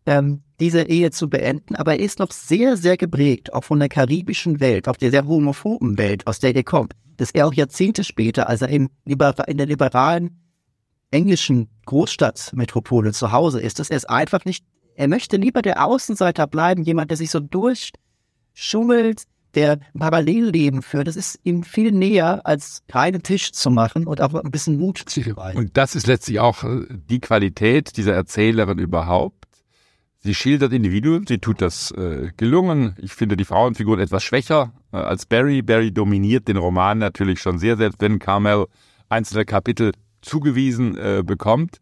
ähm, 0.06 0.42
diese 0.60 0.84
Ehe 0.84 1.12
zu 1.12 1.30
beenden. 1.30 1.76
Aber 1.76 1.94
er 1.94 2.00
ist 2.00 2.20
noch 2.20 2.31
sehr, 2.31 2.78
sehr 2.78 2.98
geprägt, 2.98 3.54
auch 3.54 3.64
von 3.64 3.80
der 3.80 3.90
karibischen 3.90 4.60
Welt, 4.60 4.88
auch 4.88 4.98
der 4.98 5.12
sehr 5.12 5.28
homophoben 5.28 5.98
Welt, 5.98 6.26
aus 6.26 6.40
der 6.40 6.56
er 6.56 6.64
kommt. 6.64 6.94
Dass 7.18 7.31
er 7.31 7.48
auch 7.48 7.54
Jahrzehnte 7.54 8.04
später, 8.04 8.50
als 8.50 8.62
er 8.62 8.70
im, 8.70 8.90
in 9.06 9.58
der 9.58 9.68
liberalen 9.68 10.42
englischen 11.12 11.70
Großstadtmetropole 11.86 13.14
zu 13.14 13.31
Hause 13.31 13.62
ist, 13.62 13.80
dass 13.80 13.90
er 13.90 13.98
es 13.98 14.06
einfach 14.06 14.46
nicht 14.46 14.66
er 14.95 15.07
möchte 15.07 15.38
lieber 15.38 15.62
der 15.62 15.86
Außenseiter 15.86 16.47
bleiben, 16.47 16.83
jemand, 16.83 17.12
der 17.12 17.18
sich 17.18 17.30
so 17.30 17.39
durchschummelt, 17.39 19.24
der 19.56 19.80
Parallelleben 19.97 20.81
führt. 20.81 21.07
Das 21.07 21.15
ist 21.15 21.39
ihm 21.44 21.63
viel 21.63 21.92
näher, 21.92 22.42
als 22.45 22.83
reinen 22.92 23.24
Tisch 23.24 23.51
zu 23.51 23.71
machen 23.71 24.06
und 24.06 24.21
auch 24.21 24.33
ein 24.33 24.51
bisschen 24.51 24.77
Mut 24.77 24.97
zu 24.97 25.21
beweisen. 25.21 25.57
Und 25.57 25.77
das 25.77 25.95
ist 25.95 26.07
letztlich 26.07 26.39
auch 26.39 26.63
äh, 26.63 26.86
die 26.89 27.19
Qualität 27.19 27.97
dieser 27.97 28.13
Erzählerin 28.13 28.80
überhaupt. 28.80 29.45
Sie 30.19 30.33
schildert 30.33 30.74
Individuen, 30.74 31.25
sie 31.27 31.38
tut 31.38 31.62
das 31.62 31.92
äh, 31.92 32.31
gelungen. 32.36 32.95
Ich 33.00 33.13
finde 33.13 33.38
die 33.38 33.45
Frauenfiguren 33.45 34.00
etwas 34.00 34.24
schwächer 34.24 34.74
äh, 34.92 34.97
als 34.97 35.25
Barry. 35.25 35.62
Barry 35.62 35.92
dominiert 35.92 36.47
den 36.47 36.57
Roman 36.57 36.97
natürlich 36.97 37.39
schon 37.39 37.59
sehr, 37.59 37.77
selbst 37.77 38.01
wenn 38.01 38.19
Carmel 38.19 38.65
einzelne 39.07 39.45
Kapitel 39.45 39.92
zugewiesen 40.25 40.98
äh, 40.98 41.24
bekommt. 41.25 41.77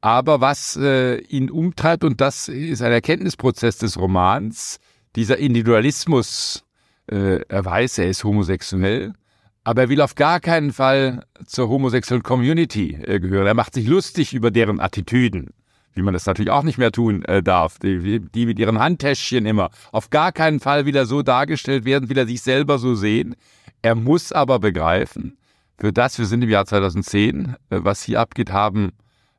Aber 0.00 0.40
was 0.40 0.76
äh, 0.76 1.18
ihn 1.18 1.50
umtreibt, 1.50 2.04
und 2.04 2.20
das 2.20 2.48
ist 2.48 2.82
ein 2.82 2.92
Erkenntnisprozess 2.92 3.78
des 3.78 3.98
Romans, 3.98 4.78
dieser 5.16 5.38
Individualismus, 5.38 6.64
äh, 7.10 7.40
er 7.48 7.64
weiß, 7.64 7.98
er 7.98 8.08
ist 8.08 8.24
homosexuell, 8.24 9.14
aber 9.64 9.82
er 9.82 9.88
will 9.88 10.00
auf 10.00 10.14
gar 10.14 10.40
keinen 10.40 10.72
Fall 10.72 11.24
zur 11.46 11.68
homosexuellen 11.68 12.22
Community 12.22 12.98
äh, 13.02 13.18
gehören. 13.18 13.46
Er 13.46 13.54
macht 13.54 13.74
sich 13.74 13.86
lustig 13.86 14.34
über 14.34 14.50
deren 14.50 14.80
Attitüden, 14.80 15.50
wie 15.94 16.02
man 16.02 16.14
das 16.14 16.26
natürlich 16.26 16.50
auch 16.50 16.62
nicht 16.62 16.78
mehr 16.78 16.92
tun 16.92 17.24
äh, 17.24 17.42
darf. 17.42 17.78
Die, 17.78 18.20
die 18.20 18.46
mit 18.46 18.58
ihren 18.58 18.78
Handtäschchen 18.78 19.46
immer. 19.46 19.70
Auf 19.90 20.10
gar 20.10 20.32
keinen 20.32 20.60
Fall 20.60 20.86
will 20.86 20.96
er 20.96 21.06
so 21.06 21.22
dargestellt 21.22 21.84
werden, 21.84 22.08
will 22.08 22.18
er 22.18 22.26
sich 22.26 22.42
selber 22.42 22.78
so 22.78 22.94
sehen. 22.94 23.34
Er 23.82 23.94
muss 23.94 24.32
aber 24.32 24.58
begreifen, 24.58 25.37
für 25.78 25.92
das, 25.92 26.18
wir 26.18 26.26
sind 26.26 26.42
im 26.42 26.50
Jahr 26.50 26.66
2010, 26.66 27.56
äh, 27.70 27.80
was 27.82 28.02
hier 28.02 28.20
abgeht, 28.20 28.52
haben 28.52 28.92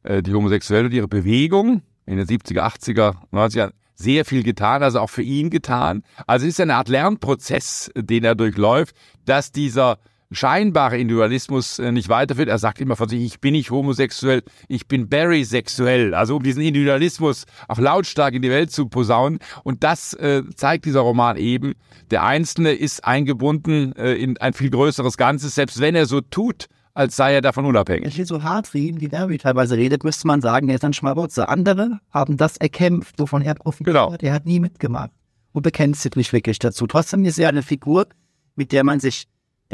äh, 0.03 0.23
die 0.23 0.33
Homosexuellen 0.33 0.87
und 0.87 0.93
ihre 0.93 1.07
Bewegung 1.07 1.81
in 2.05 2.17
den 2.17 2.25
70er, 2.25 2.61
80er, 2.61 3.15
90er 3.31 3.71
sehr 3.93 4.23
viel 4.23 4.43
getan, 4.43 4.81
also 4.81 5.01
auch 5.01 5.09
für 5.09 5.21
ihn 5.21 5.49
getan. 5.49 6.03
Also 6.25 6.45
es 6.45 6.53
ist 6.53 6.61
eine 6.61 6.75
Art 6.75 6.87
Lernprozess, 6.87 7.91
den 7.95 8.23
er 8.23 8.35
durchläuft, 8.35 8.95
dass 9.25 9.51
dieser 9.51 9.99
scheinbare 10.31 10.97
Individualismus 10.97 11.79
äh, 11.79 11.91
nicht 11.91 12.09
weiterführt. 12.09 12.49
Er 12.49 12.59
sagt 12.59 12.79
immer 12.81 12.95
von 12.95 13.09
sich, 13.09 13.23
ich 13.23 13.39
bin 13.39 13.53
nicht 13.53 13.71
homosexuell, 13.71 14.43
ich 14.67 14.87
bin 14.87 15.09
Barry-sexuell. 15.09 16.13
Also 16.13 16.37
um 16.37 16.43
diesen 16.43 16.61
Individualismus 16.61 17.45
auch 17.67 17.79
lautstark 17.79 18.33
in 18.33 18.41
die 18.41 18.49
Welt 18.49 18.71
zu 18.71 18.87
posaunen. 18.87 19.39
Und 19.63 19.83
das 19.83 20.13
äh, 20.13 20.43
zeigt 20.55 20.85
dieser 20.85 21.01
Roman 21.01 21.37
eben. 21.37 21.73
Der 22.11 22.23
Einzelne 22.23 22.71
ist 22.71 23.05
eingebunden 23.05 23.95
äh, 23.95 24.13
in 24.13 24.37
ein 24.37 24.53
viel 24.53 24.69
größeres 24.69 25.17
Ganzes, 25.17 25.55
selbst 25.55 25.79
wenn 25.79 25.95
er 25.95 26.05
so 26.05 26.21
tut, 26.21 26.67
als 26.93 27.15
sei 27.15 27.33
er 27.33 27.41
davon 27.41 27.65
unabhängig. 27.65 28.07
Ich 28.07 28.17
will 28.17 28.25
so 28.25 28.43
hart 28.43 28.73
reden, 28.73 28.99
wie 28.99 29.07
Derby 29.07 29.37
teilweise 29.37 29.77
redet, 29.77 30.03
müsste 30.03 30.27
man 30.27 30.41
sagen, 30.41 30.69
er 30.69 30.75
ist 30.75 30.83
ein 30.83 30.93
Schmarotzer. 30.93 31.49
Andere 31.49 31.99
haben 32.11 32.37
das 32.37 32.57
erkämpft, 32.57 33.15
wovon 33.19 33.41
er 33.41 33.55
profitiert 33.55 33.95
genau. 33.95 34.11
hat. 34.11 34.21
Er 34.21 34.33
hat 34.33 34.45
nie 34.45 34.59
mitgemacht 34.59 35.11
und 35.53 35.61
bekennt 35.61 35.95
sich 35.95 36.15
nicht 36.15 36.33
wirklich 36.33 36.59
dazu. 36.59 36.87
Trotzdem 36.87 37.23
ist 37.25 37.39
er 37.39 37.49
eine 37.49 37.63
Figur, 37.63 38.07
mit 38.55 38.71
der 38.71 38.83
man 38.83 38.99
sich, 38.99 39.27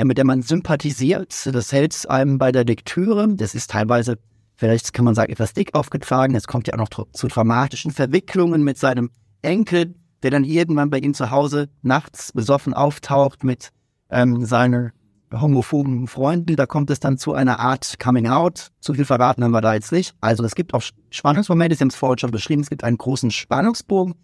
mit 0.04 0.18
der 0.18 0.26
man 0.26 0.42
sympathisiert. 0.42 1.50
Das 1.54 1.72
hält 1.72 2.10
einem 2.10 2.38
bei 2.38 2.52
der 2.52 2.66
Lektüre. 2.66 3.34
Das 3.36 3.56
ist 3.56 3.72
teilweise, 3.72 4.18
vielleicht 4.56 4.94
kann 4.94 5.06
man 5.06 5.16
sagen, 5.16 5.32
etwas 5.32 5.54
dick 5.54 5.74
aufgetragen. 5.74 6.36
Es 6.36 6.48
kommt 6.48 6.68
ja 6.68 6.74
auch 6.74 6.80
noch 6.80 7.08
zu 7.14 7.28
dramatischen 7.28 7.92
Verwicklungen 7.92 8.64
mit 8.64 8.78
seinem 8.78 9.10
Enkel, 9.42 9.96
der 10.24 10.32
dann 10.32 10.44
irgendwann 10.44 10.90
bei 10.90 11.00
ihm 11.00 11.14
zu 11.14 11.32
Hause 11.32 11.70
nachts 11.82 12.34
besoffen 12.34 12.74
auftaucht 12.74 13.44
mit 13.44 13.70
ähm, 14.10 14.46
seiner 14.46 14.92
homophoben 15.32 16.08
Freunden. 16.08 16.56
Da 16.56 16.66
kommt 16.66 16.90
es 16.90 17.00
dann 17.00 17.18
zu 17.18 17.34
einer 17.34 17.60
Art 17.60 17.98
Coming 18.00 18.28
Out. 18.28 18.72
Zu 18.80 18.94
viel 18.94 19.06
verraten 19.06 19.44
haben 19.44 19.52
wir 19.52 19.62
da 19.62 19.74
jetzt 19.74 19.92
nicht. 19.92 20.16
Also 20.22 20.44
es 20.44 20.56
gibt 20.56 20.74
auch 20.74 20.84
Spannungsmomente, 21.10 21.76
Sie 21.76 21.82
haben 21.82 21.90
es 21.90 21.96
vorhin 21.96 22.20
schon 22.20 22.32
beschrieben, 22.32 22.62
es 22.62 22.70
gibt 22.70 22.84
einen 22.84 22.98
großen 22.98 23.32
Spannungsbogen. 23.32 24.16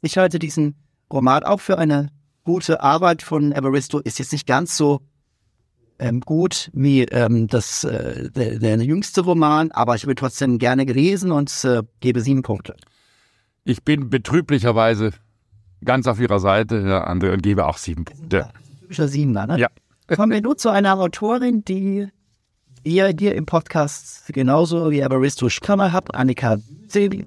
Ich 0.00 0.18
halte 0.18 0.38
diesen 0.38 0.76
Roman 1.12 1.44
auch 1.44 1.60
für 1.60 1.78
eine 1.78 2.10
gute 2.44 2.82
Arbeit 2.82 3.22
von 3.22 3.52
Evaristo. 3.52 3.98
Ist 3.98 4.18
jetzt 4.18 4.32
nicht 4.32 4.46
ganz 4.46 4.76
so 4.76 5.00
ähm, 5.98 6.20
gut 6.20 6.70
wie 6.72 7.02
ähm, 7.04 7.46
das, 7.48 7.84
äh, 7.84 8.30
der, 8.30 8.58
der 8.58 8.76
jüngste 8.82 9.22
Roman, 9.22 9.70
aber 9.72 9.94
ich 9.94 10.02
habe 10.02 10.14
trotzdem 10.14 10.58
gerne 10.58 10.86
gelesen 10.86 11.32
und 11.32 11.52
äh, 11.64 11.82
gebe 12.00 12.20
sieben 12.20 12.42
Punkte. 12.42 12.76
Ich 13.64 13.82
bin 13.82 14.10
betrüblicherweise 14.10 15.12
ganz 15.84 16.06
auf 16.06 16.20
Ihrer 16.20 16.38
Seite, 16.38 16.82
Herr 16.84 17.10
André, 17.10 17.32
und 17.32 17.42
gebe 17.42 17.66
auch 17.66 17.78
sieben 17.78 18.04
Punkte. 18.04 18.50
Typischer 18.80 19.08
Siebener, 19.08 19.46
ne? 19.46 19.58
Ja. 19.58 19.68
Kommen 20.16 20.32
wir 20.32 20.42
nun 20.42 20.58
zu 20.58 20.68
einer 20.68 20.98
Autorin, 20.98 21.64
die 21.64 22.08
ihr 22.82 23.14
hier 23.18 23.34
im 23.34 23.46
Podcast 23.46 24.26
genauso 24.34 24.90
wie 24.90 25.00
Evaristo 25.00 25.48
Skammer 25.48 25.92
habt, 25.92 26.14
Annika 26.14 26.58
Zeli, 26.88 27.26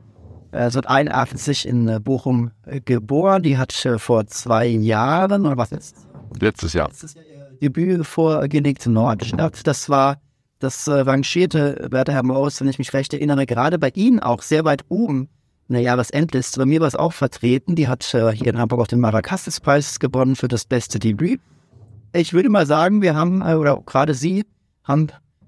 äh, 0.51 0.70
seit 0.70 0.88
81 0.88 1.68
in 1.68 1.88
äh, 1.88 2.00
Bochum 2.00 2.51
äh, 2.66 2.82
geboren. 2.82 3.44
Die 3.44 3.58
hat 3.58 3.86
äh, 3.86 4.00
vor 4.00 4.27
zwei 4.27 4.68
Jahren, 4.68 5.46
oder 5.46 5.58
was 5.58 5.72
jetzt? 5.72 5.96
Letztes 6.39 6.74
Jahr. 6.74 6.88
Letztes 6.88 7.13
Jahr 7.13 7.24
ihr 7.60 7.70
Debüt 7.70 8.06
vorgelegt 8.06 8.86
in 8.86 8.94
Nordstadt. 8.94 9.66
Das 9.66 9.89
war, 9.89 10.22
das 10.60 10.88
äh, 10.88 10.92
rangierte, 10.92 11.88
werte 11.92 12.13
Herr 12.13 12.24
Morris, 12.24 12.62
wenn 12.62 12.68
ich 12.68 12.80
mich 12.80 12.94
recht 12.94 13.13
erinnere, 13.13 13.46
gerade 13.46 13.80
bei 13.80 13.89
Ihnen 13.89 14.20
auch 14.20 14.42
sehr 14.42 14.66
weit 14.66 14.84
oben 14.89 15.30
in 15.70 15.74
der 15.74 15.82
Jahresendliste. 15.82 16.60
Bei 16.60 16.66
mir 16.66 16.80
war 16.80 16.88
es 16.88 16.96
auch 16.96 17.13
vertreten. 17.13 17.75
Die 17.75 17.88
hat 17.88 18.13
äh, 18.13 18.32
hier 18.32 18.48
in 18.48 18.58
Hamburg 18.58 18.82
auch 18.82 18.88
den 18.88 19.00
Maracassis-Preis 19.00 20.00
gewonnen 20.00 20.36
für 20.36 20.48
das 20.48 20.66
beste 20.66 21.00
Debüt. 21.00 21.42
Ich 22.13 22.34
würde 22.34 22.50
mal 22.50 22.66
sagen, 22.66 23.01
wir 23.01 23.16
haben, 23.16 23.42
äh, 23.42 23.56
oder 23.56 23.82
gerade 23.86 24.13
Sie 24.13 24.46
haben 24.84 25.08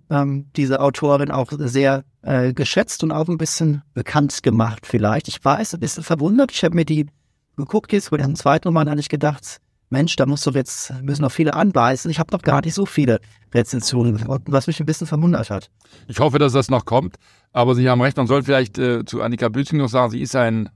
ähm, 0.09 0.47
diese 0.55 0.81
Autorin 0.81 1.31
auch 1.31 1.51
sehr 1.51 2.03
äh, 2.21 2.53
geschätzt 2.53 3.03
und 3.03 3.11
auch 3.11 3.27
ein 3.27 3.37
bisschen 3.37 3.83
bekannt 3.93 4.43
gemacht 4.43 4.85
vielleicht. 4.85 5.27
Ich 5.27 5.43
war 5.45 5.59
jetzt 5.59 5.73
ein 5.73 5.79
bisschen 5.79 6.03
verwundert. 6.03 6.51
Ich 6.51 6.63
habe 6.63 6.75
mir 6.75 6.85
die 6.85 7.07
geguckt 7.55 7.91
jetzt, 7.93 8.11
bei 8.11 8.17
dem 8.17 8.35
zweiten 8.35 8.67
Roman 8.67 8.89
habe 8.89 8.99
ich 8.99 9.09
gedacht, 9.09 9.59
Mensch, 9.89 10.15
da 10.15 10.25
muss 10.25 10.43
doch 10.43 10.53
jetzt, 10.53 10.93
müssen 11.01 11.23
noch 11.23 11.31
viele 11.31 11.55
anbeißen. 11.55 12.11
Ich 12.11 12.19
habe 12.19 12.31
noch 12.31 12.43
gar 12.43 12.61
nicht 12.63 12.75
so 12.75 12.85
viele 12.85 13.19
Rezensionen 13.53 14.23
was 14.45 14.67
mich 14.67 14.79
ein 14.79 14.85
bisschen 14.85 15.07
verwundert 15.07 15.49
hat. 15.49 15.71
Ich 16.07 16.19
hoffe, 16.19 16.37
dass 16.37 16.53
das 16.53 16.69
noch 16.69 16.85
kommt. 16.85 17.15
Aber 17.51 17.73
Sie 17.73 17.89
haben 17.89 18.01
recht, 18.01 18.17
man 18.17 18.27
soll 18.27 18.43
vielleicht 18.43 18.77
äh, 18.77 19.03
zu 19.05 19.21
Annika 19.21 19.49
Bützing 19.49 19.79
noch 19.79 19.89
sagen, 19.89 20.11
sie 20.11 20.21
ist 20.21 20.35
ein 20.35 20.69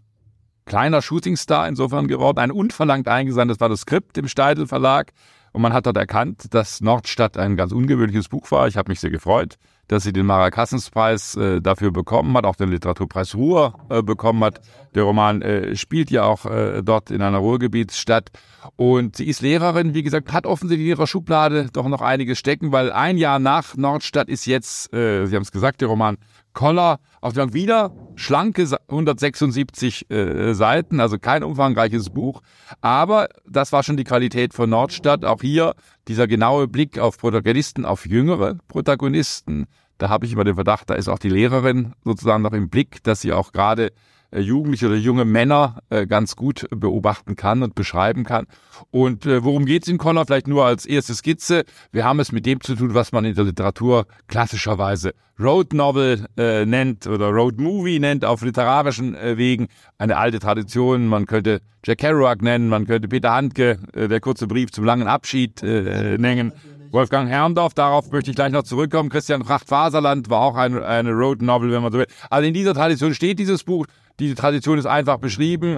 kleiner 0.65 1.01
Shootingstar 1.01 1.67
insofern 1.67 2.07
geworden, 2.07 2.39
ein 2.39 2.51
unverlangt 2.51 3.07
eingesandtes 3.07 3.59
war 3.59 3.69
das 3.69 3.81
Skript 3.81 4.17
im 4.17 4.27
Steidel 4.27 4.65
Verlag. 4.65 5.11
Und 5.53 5.61
man 5.61 5.71
hat 5.71 5.85
dort 5.85 5.97
erkannt, 5.97 6.53
dass 6.53 6.81
Nordstadt 6.81 7.37
ein 7.37 7.55
ganz 7.55 7.71
ungewöhnliches 7.71 8.27
Buch 8.27 8.49
war. 8.51 8.67
Ich 8.67 8.75
habe 8.75 8.91
mich 8.91 8.99
sehr 8.99 9.11
gefreut, 9.11 9.57
dass 9.87 10.03
sie 10.03 10.11
den 10.11 10.25
Marakassenspreis 10.25 11.35
äh, 11.35 11.61
dafür 11.61 11.91
bekommen 11.91 12.35
hat, 12.35 12.45
auch 12.45 12.55
den 12.55 12.69
Literaturpreis 12.69 13.35
Ruhr 13.35 13.75
äh, 13.89 14.01
bekommen 14.01 14.43
hat. 14.43 14.61
Der 14.95 15.03
Roman 15.03 15.43
äh, 15.43 15.75
spielt 15.75 16.09
ja 16.09 16.23
auch 16.23 16.47
äh, 16.47 16.81
dort 16.81 17.11
in 17.11 17.21
einer 17.21 17.37
Ruhrgebietsstadt. 17.37 18.31
Und 18.77 19.17
sie 19.17 19.27
ist 19.27 19.41
Lehrerin, 19.41 19.93
wie 19.93 20.01
gesagt, 20.01 20.33
hat 20.33 20.47
offensichtlich 20.47 20.87
in 20.87 20.97
ihrer 20.97 21.07
Schublade 21.07 21.67
doch 21.71 21.87
noch 21.87 22.01
einiges 22.01 22.39
stecken, 22.39 22.71
weil 22.71 22.91
ein 22.91 23.17
Jahr 23.19 23.37
nach 23.37 23.77
Nordstadt 23.77 24.29
ist 24.29 24.47
jetzt, 24.47 24.91
äh, 24.91 25.27
Sie 25.27 25.35
haben 25.35 25.43
es 25.43 25.51
gesagt, 25.51 25.81
der 25.81 25.87
Roman 25.87 26.17
Koller 26.53 26.99
auf 27.23 27.33
dem 27.33 27.53
wieder 27.53 27.91
schlanke 28.15 28.67
176 28.89 30.11
äh, 30.11 30.53
Seiten, 30.53 30.99
also 30.99 31.17
kein 31.17 31.43
umfangreiches 31.43 32.09
Buch. 32.09 32.41
Aber 32.81 33.29
das 33.47 33.71
war 33.71 33.81
schon 33.81 33.95
die 33.95 34.03
Qualität 34.03 34.53
von 34.53 34.69
Nordstadt. 34.69 35.23
Auch 35.23 35.41
hier 35.41 35.73
dieser 36.09 36.27
genaue 36.27 36.67
Blick 36.67 36.99
auf 36.99 37.17
Protagonisten, 37.17 37.85
auf 37.85 38.05
jüngere 38.05 38.55
Protagonisten. 38.67 39.67
Da 39.97 40.09
habe 40.09 40.25
ich 40.25 40.33
immer 40.33 40.43
den 40.43 40.55
Verdacht, 40.55 40.89
da 40.89 40.95
ist 40.95 41.07
auch 41.07 41.19
die 41.19 41.29
Lehrerin 41.29 41.93
sozusagen 42.03 42.43
noch 42.43 42.51
im 42.51 42.69
Blick, 42.69 43.01
dass 43.03 43.21
sie 43.21 43.31
auch 43.31 43.53
gerade 43.53 43.93
Jugendliche 44.39 44.87
oder 44.87 44.95
junge 44.95 45.25
Männer 45.25 45.79
äh, 45.89 46.05
ganz 46.07 46.35
gut 46.35 46.67
beobachten 46.69 47.35
kann 47.35 47.63
und 47.63 47.75
beschreiben 47.75 48.23
kann. 48.23 48.47
Und 48.91 49.25
äh, 49.25 49.43
worum 49.43 49.65
geht 49.65 49.83
es 49.83 49.89
in 49.89 49.97
Connor? 49.97 50.25
Vielleicht 50.25 50.47
nur 50.47 50.65
als 50.65 50.85
erste 50.85 51.13
Skizze. 51.13 51.63
Wir 51.91 52.05
haben 52.05 52.19
es 52.19 52.31
mit 52.31 52.45
dem 52.45 52.61
zu 52.61 52.75
tun, 52.75 52.93
was 52.93 53.11
man 53.11 53.25
in 53.25 53.35
der 53.35 53.45
Literatur 53.45 54.05
klassischerweise 54.27 55.13
Road 55.39 55.73
Novel 55.73 56.25
äh, 56.37 56.65
nennt 56.65 57.07
oder 57.07 57.29
Road 57.29 57.59
Movie 57.59 57.99
nennt 57.99 58.23
auf 58.23 58.41
literarischen 58.43 59.15
äh, 59.15 59.37
Wegen. 59.37 59.67
Eine 59.97 60.17
alte 60.17 60.39
Tradition. 60.39 61.07
Man 61.07 61.25
könnte 61.25 61.61
Jack 61.85 61.99
Kerouac 61.99 62.41
nennen, 62.41 62.69
man 62.69 62.85
könnte 62.85 63.07
Peter 63.07 63.33
Handke, 63.33 63.79
äh, 63.93 64.07
der 64.07 64.19
kurze 64.19 64.47
Brief 64.47 64.71
zum 64.71 64.85
langen 64.85 65.07
Abschied 65.07 65.63
äh, 65.63 66.17
nennen. 66.17 66.53
Wolfgang 66.91 67.27
Herrndorf, 67.27 67.73
darauf 67.73 68.11
möchte 68.11 68.29
ich 68.29 68.35
gleich 68.35 68.51
noch 68.51 68.61
zurückkommen. 68.61 69.09
Christian 69.09 69.41
Pracht-Faserland 69.41 70.29
war 70.29 70.41
auch 70.41 70.55
eine, 70.55 70.85
eine 70.85 71.11
Road 71.11 71.41
Novel, 71.41 71.71
wenn 71.71 71.81
man 71.81 71.91
so 71.91 71.97
will. 71.97 72.05
Also 72.29 72.47
in 72.47 72.53
dieser 72.53 72.75
Tradition 72.75 73.15
steht 73.15 73.39
dieses 73.39 73.63
Buch. 73.63 73.87
Diese 74.19 74.35
Tradition 74.35 74.77
ist 74.77 74.85
einfach 74.85 75.17
beschrieben. 75.17 75.77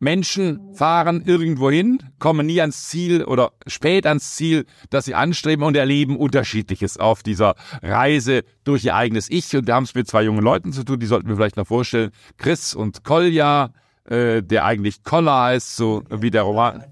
Menschen 0.00 0.74
fahren 0.74 1.22
irgendwo 1.24 1.70
hin, 1.70 1.98
kommen 2.18 2.46
nie 2.46 2.60
ans 2.60 2.88
Ziel 2.88 3.24
oder 3.24 3.52
spät 3.66 4.06
ans 4.06 4.34
Ziel, 4.34 4.66
das 4.90 5.06
sie 5.06 5.14
anstreben 5.14 5.64
und 5.64 5.76
erleben 5.76 6.16
Unterschiedliches 6.16 6.98
auf 6.98 7.22
dieser 7.22 7.54
Reise 7.82 8.42
durch 8.64 8.84
ihr 8.84 8.94
eigenes 8.94 9.30
Ich. 9.30 9.56
Und 9.56 9.66
wir 9.66 9.74
haben 9.74 9.84
es 9.84 9.94
mit 9.94 10.06
zwei 10.06 10.22
jungen 10.24 10.42
Leuten 10.42 10.72
zu 10.72 10.84
tun, 10.84 11.00
die 11.00 11.06
sollten 11.06 11.28
wir 11.28 11.36
vielleicht 11.36 11.56
noch 11.56 11.66
vorstellen. 11.66 12.10
Chris 12.36 12.74
und 12.74 13.04
Kolja, 13.04 13.72
äh, 14.04 14.42
der 14.42 14.64
eigentlich 14.64 15.02
Koller 15.04 15.42
heißt, 15.42 15.76
so 15.76 16.02
wie 16.10 16.30
der 16.30 16.42
Roman. 16.42 16.84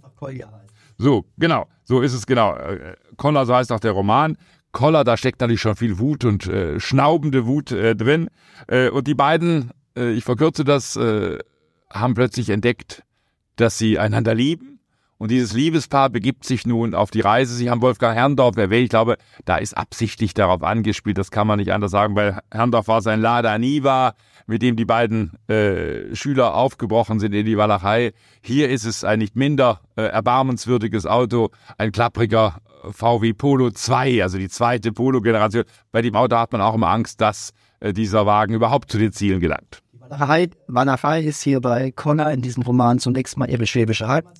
So, 0.96 1.24
genau, 1.36 1.66
so 1.84 2.00
ist 2.00 2.14
es 2.14 2.26
genau. 2.26 2.54
Äh, 2.54 2.94
Koller, 3.16 3.44
so 3.44 3.54
heißt 3.54 3.72
auch 3.72 3.80
der 3.80 3.92
Roman. 3.92 4.36
Koller, 4.70 5.04
da 5.04 5.18
steckt 5.18 5.40
natürlich 5.40 5.60
schon 5.60 5.76
viel 5.76 5.98
Wut 5.98 6.24
und 6.24 6.46
äh, 6.46 6.80
schnaubende 6.80 7.46
Wut 7.46 7.72
äh, 7.72 7.94
drin. 7.94 8.30
Äh, 8.68 8.88
und 8.88 9.06
die 9.06 9.14
beiden 9.14 9.70
äh, 9.96 10.12
ich 10.12 10.24
verkürze 10.24 10.64
das, 10.64 10.96
äh, 10.96 11.38
haben 11.90 12.14
plötzlich 12.14 12.50
entdeckt, 12.50 13.02
dass 13.56 13.78
sie 13.78 13.98
einander 13.98 14.34
lieben. 14.34 14.72
Und 15.18 15.30
dieses 15.30 15.52
Liebespaar 15.52 16.10
begibt 16.10 16.44
sich 16.44 16.66
nun 16.66 16.96
auf 16.96 17.12
die 17.12 17.20
Reise. 17.20 17.54
Sie 17.54 17.70
haben 17.70 17.80
Wolfgang 17.80 18.16
Herrndorf 18.16 18.56
erwähnt. 18.56 18.82
Ich 18.82 18.90
glaube, 18.90 19.18
da 19.44 19.58
ist 19.58 19.76
absichtlich 19.76 20.34
darauf 20.34 20.64
angespielt. 20.64 21.16
Das 21.16 21.30
kann 21.30 21.46
man 21.46 21.60
nicht 21.60 21.72
anders 21.72 21.92
sagen, 21.92 22.16
weil 22.16 22.40
Herrndorf 22.50 22.88
war 22.88 23.02
sein 23.02 23.20
Lada 23.20 23.56
Niva, 23.56 24.14
mit 24.48 24.62
dem 24.62 24.74
die 24.74 24.84
beiden 24.84 25.38
äh, 25.48 26.12
Schüler 26.16 26.56
aufgebrochen 26.56 27.20
sind 27.20 27.34
in 27.34 27.46
die 27.46 27.56
Walachei. 27.56 28.14
Hier 28.40 28.68
ist 28.68 28.84
es 28.84 29.04
ein 29.04 29.20
nicht 29.20 29.36
minder 29.36 29.80
äh, 29.94 30.02
erbarmenswürdiges 30.02 31.06
Auto, 31.06 31.50
ein 31.78 31.92
klappriger 31.92 32.56
VW 32.90 33.32
Polo 33.32 33.70
2, 33.70 34.24
also 34.24 34.38
die 34.38 34.48
zweite 34.48 34.90
Polo-Generation. 34.90 35.64
Bei 35.92 36.02
dem 36.02 36.16
Auto 36.16 36.34
hat 36.34 36.50
man 36.50 36.60
auch 36.60 36.74
immer 36.74 36.88
Angst, 36.88 37.20
dass 37.20 37.52
äh, 37.78 37.92
dieser 37.92 38.26
Wagen 38.26 38.54
überhaupt 38.54 38.90
zu 38.90 38.98
den 38.98 39.12
Zielen 39.12 39.38
gelangt. 39.38 39.81
Wannerei 40.66 41.22
ist 41.22 41.42
hier 41.42 41.60
bei 41.60 41.90
Connor 41.90 42.30
in 42.30 42.42
diesem 42.42 42.62
Roman 42.62 42.98
zunächst 42.98 43.36
mal 43.36 43.48
ihre 43.48 43.66
schwäbische 43.66 44.08
Heimat. 44.08 44.38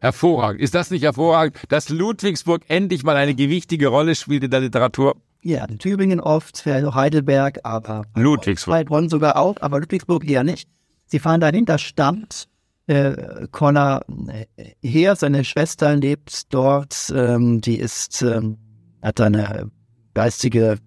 Hervorragend. 0.00 0.60
Ist 0.60 0.74
das 0.74 0.90
nicht 0.90 1.04
hervorragend, 1.04 1.56
dass 1.68 1.88
Ludwigsburg 1.88 2.62
endlich 2.66 3.04
mal 3.04 3.16
eine 3.16 3.36
gewichtige 3.36 3.86
Rolle 3.86 4.16
spielt 4.16 4.42
in 4.42 4.50
der 4.50 4.60
Literatur? 4.60 5.14
Ja, 5.42 5.64
in 5.64 5.78
Tübingen 5.78 6.20
oft, 6.20 6.58
vielleicht 6.58 6.86
auch 6.86 6.96
Heidelberg, 6.96 7.60
aber 7.62 8.04
Ludwigsburg. 8.16 8.74
Heilbronn 8.74 9.08
sogar 9.08 9.36
auch, 9.36 9.56
aber 9.60 9.78
Ludwigsburg 9.78 10.28
eher 10.28 10.42
nicht. 10.42 10.68
Sie 11.06 11.20
fahren 11.20 11.40
dahin, 11.40 11.66
da 11.66 11.78
stammt 11.78 12.48
äh, 12.86 13.46
Connor 13.52 14.02
äh, 14.28 14.46
her, 14.82 15.14
seine 15.14 15.44
Schwester 15.44 15.94
lebt 15.94 16.52
dort, 16.52 17.12
ähm, 17.14 17.60
die 17.60 17.76
ist, 17.78 18.22
ähm, 18.22 18.58
hat 19.02 19.20
eine 19.20 19.70
geistige 20.14 20.78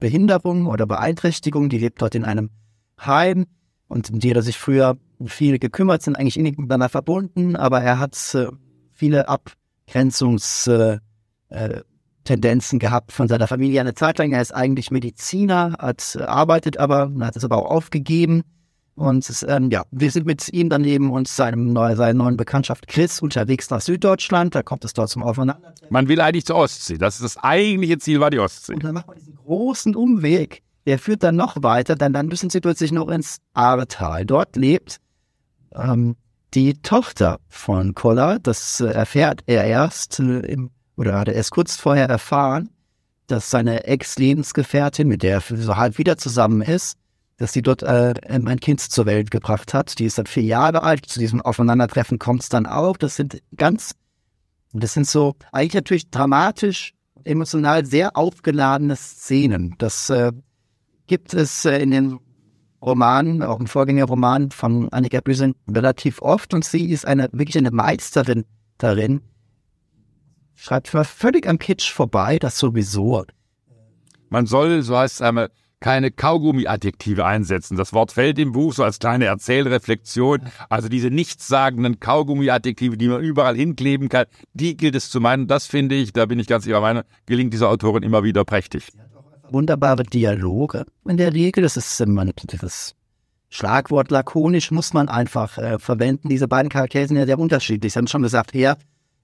Behinderung 0.00 0.66
oder 0.66 0.86
Beeinträchtigung, 0.86 1.68
die 1.68 1.78
lebt 1.78 2.00
dort 2.00 2.14
in 2.14 2.24
einem 2.24 2.50
Heim 3.00 3.46
und 3.88 4.10
um 4.10 4.18
die 4.18 4.32
er 4.32 4.42
sich 4.42 4.58
früher 4.58 4.96
viel 5.26 5.58
gekümmert, 5.58 6.02
sind 6.02 6.16
eigentlich 6.16 6.38
innig 6.38 6.58
miteinander 6.58 6.88
verbunden, 6.88 7.56
aber 7.56 7.80
er 7.80 7.98
hat 7.98 8.16
äh, 8.34 8.48
viele 8.92 9.28
Abgrenzungstendenzen 9.28 11.00
äh, 11.50 12.78
gehabt 12.78 13.12
von 13.12 13.28
seiner 13.28 13.46
Familie 13.46 13.80
eine 13.80 13.94
Zeit 13.94 14.18
lang. 14.18 14.32
Er 14.32 14.42
ist 14.42 14.54
eigentlich 14.54 14.90
Mediziner, 14.90 15.76
hat 15.78 16.16
arbeitet 16.20 16.78
aber, 16.78 17.12
hat 17.20 17.36
es 17.36 17.44
aber 17.44 17.58
auch 17.58 17.70
aufgegeben. 17.70 18.42
Und 18.96 19.44
ähm, 19.48 19.70
ja, 19.70 19.82
wir 19.90 20.10
sind 20.10 20.24
mit 20.24 20.52
ihm 20.52 20.68
dann 20.68 20.84
eben 20.84 21.10
und 21.10 21.26
seinem 21.26 21.72
neu, 21.72 21.96
seiner 21.96 22.14
neuen 22.14 22.36
Bekanntschaft 22.36 22.86
Chris 22.86 23.20
unterwegs 23.20 23.68
nach 23.70 23.80
Süddeutschland. 23.80 24.54
Da 24.54 24.62
kommt 24.62 24.84
es 24.84 24.92
dort 24.92 25.08
zum 25.10 25.24
Aufeinandertreffen. 25.24 25.88
Man 25.90 26.06
will 26.08 26.20
eigentlich 26.20 26.46
zur 26.46 26.56
Ostsee. 26.56 26.96
Das 26.96 27.16
ist 27.16 27.24
das 27.24 27.36
eigentliche 27.42 27.98
Ziel, 27.98 28.20
war 28.20 28.30
die 28.30 28.38
Ostsee. 28.38 28.74
Und 28.74 28.84
dann 28.84 28.94
macht 28.94 29.08
man 29.08 29.16
diesen 29.16 29.34
großen 29.34 29.96
Umweg. 29.96 30.63
Der 30.86 30.98
führt 30.98 31.22
dann 31.22 31.36
noch 31.36 31.62
weiter, 31.62 31.96
denn 31.96 32.12
dann 32.12 32.26
müssen 32.26 32.50
sie 32.50 32.60
plötzlich 32.60 32.92
noch 32.92 33.08
ins 33.08 33.38
Ahrtal. 33.54 34.26
Dort 34.26 34.56
lebt 34.56 35.00
ähm, 35.74 36.16
die 36.52 36.74
Tochter 36.74 37.40
von 37.48 37.94
Koller. 37.94 38.38
Das 38.38 38.80
äh, 38.80 38.86
erfährt 38.86 39.42
er 39.46 39.64
erst 39.64 40.20
äh, 40.20 40.40
im, 40.40 40.70
oder 40.96 41.18
hat 41.18 41.28
er 41.28 41.34
erst 41.34 41.50
kurz 41.50 41.76
vorher 41.76 42.08
erfahren, 42.08 42.70
dass 43.26 43.50
seine 43.50 43.84
Ex-Lebensgefährtin, 43.84 45.08
mit 45.08 45.22
der 45.22 45.36
er 45.36 45.56
so 45.56 45.76
halb 45.76 45.98
wieder 45.98 46.18
zusammen 46.18 46.62
ist, 46.62 46.98
dass 47.36 47.52
sie 47.52 47.62
dort 47.62 47.82
äh, 47.82 48.14
ein 48.28 48.60
Kind 48.60 48.80
zur 48.80 49.06
Welt 49.06 49.30
gebracht 49.30 49.74
hat. 49.74 49.98
Die 49.98 50.04
ist 50.04 50.18
dann 50.18 50.26
vier 50.26 50.44
Jahre 50.44 50.82
alt. 50.82 51.06
Zu 51.06 51.18
diesem 51.18 51.40
Aufeinandertreffen 51.40 52.18
kommt 52.18 52.42
es 52.42 52.48
dann 52.48 52.66
auch. 52.66 52.96
Das 52.96 53.16
sind 53.16 53.42
ganz, 53.56 53.94
das 54.72 54.94
sind 54.94 55.08
so 55.08 55.34
eigentlich 55.50 55.74
natürlich 55.74 56.10
dramatisch, 56.10 56.94
emotional 57.24 57.86
sehr 57.86 58.16
aufgeladene 58.16 58.94
Szenen. 58.96 59.74
Das 59.78 60.10
äh, 60.10 60.32
gibt 61.06 61.34
es 61.34 61.64
äh, 61.64 61.78
in 61.78 61.90
den 61.90 62.18
Romanen, 62.82 63.42
auch 63.42 63.60
im 63.60 63.66
Vorgängerroman 63.66 64.50
von 64.50 64.92
Annika 64.92 65.20
Büsing 65.20 65.54
relativ 65.70 66.20
oft 66.20 66.52
und 66.52 66.64
sie 66.64 66.90
ist 66.90 67.06
eine 67.06 67.28
wirklich 67.32 67.56
eine 67.56 67.70
Meisterin 67.70 68.44
darin. 68.78 69.22
Schreibt 70.54 70.88
völlig 70.88 71.48
am 71.48 71.58
Kitsch 71.58 71.90
vorbei, 71.90 72.38
das 72.38 72.58
sowieso. 72.58 73.24
Man 74.28 74.46
soll, 74.46 74.82
so 74.82 74.96
heißt 74.96 75.16
es 75.16 75.22
einmal, 75.22 75.50
keine 75.80 76.10
Kaugummi-Adjektive 76.10 77.26
einsetzen. 77.26 77.76
Das 77.76 77.92
Wort 77.92 78.12
fällt 78.12 78.38
im 78.38 78.52
Buch 78.52 78.72
so 78.72 78.84
als 78.84 78.98
kleine 78.98 79.26
Erzählreflexion. 79.26 80.40
Also 80.70 80.88
diese 80.88 81.10
nichtssagenden 81.10 82.00
Kaugummi-Adjektive, 82.00 82.96
die 82.96 83.08
man 83.08 83.22
überall 83.22 83.54
hinkleben 83.54 84.08
kann, 84.08 84.26
die 84.54 84.76
gilt 84.78 84.94
es 84.94 85.10
zu 85.10 85.20
meinen. 85.20 85.46
Das 85.46 85.66
finde 85.66 85.94
ich, 85.94 86.14
da 86.14 86.24
bin 86.24 86.38
ich 86.38 86.46
ganz 86.46 86.66
ihrer 86.66 86.80
Meinung, 86.80 87.02
gelingt 87.26 87.52
dieser 87.52 87.68
Autorin 87.68 88.02
immer 88.02 88.24
wieder 88.24 88.44
prächtig. 88.44 88.92
Wunderbare 89.50 90.04
Dialoge 90.04 90.86
in 91.08 91.16
der 91.16 91.32
Regel. 91.32 91.62
Das 91.62 91.76
ist 91.76 92.00
immer 92.00 92.24
das 92.24 92.94
Schlagwort 93.54 94.10
lakonisch 94.10 94.72
muss 94.72 94.92
man 94.92 95.08
einfach 95.08 95.58
äh, 95.58 95.78
verwenden. 95.78 96.28
Diese 96.28 96.48
beiden 96.48 96.70
Charaktere 96.70 97.06
sind 97.06 97.16
ja 97.16 97.24
sehr 97.24 97.38
unterschiedlich. 97.38 97.92
Sie 97.92 97.98
haben 97.98 98.08
schon 98.08 98.22
gesagt, 98.22 98.52
er 98.52 98.76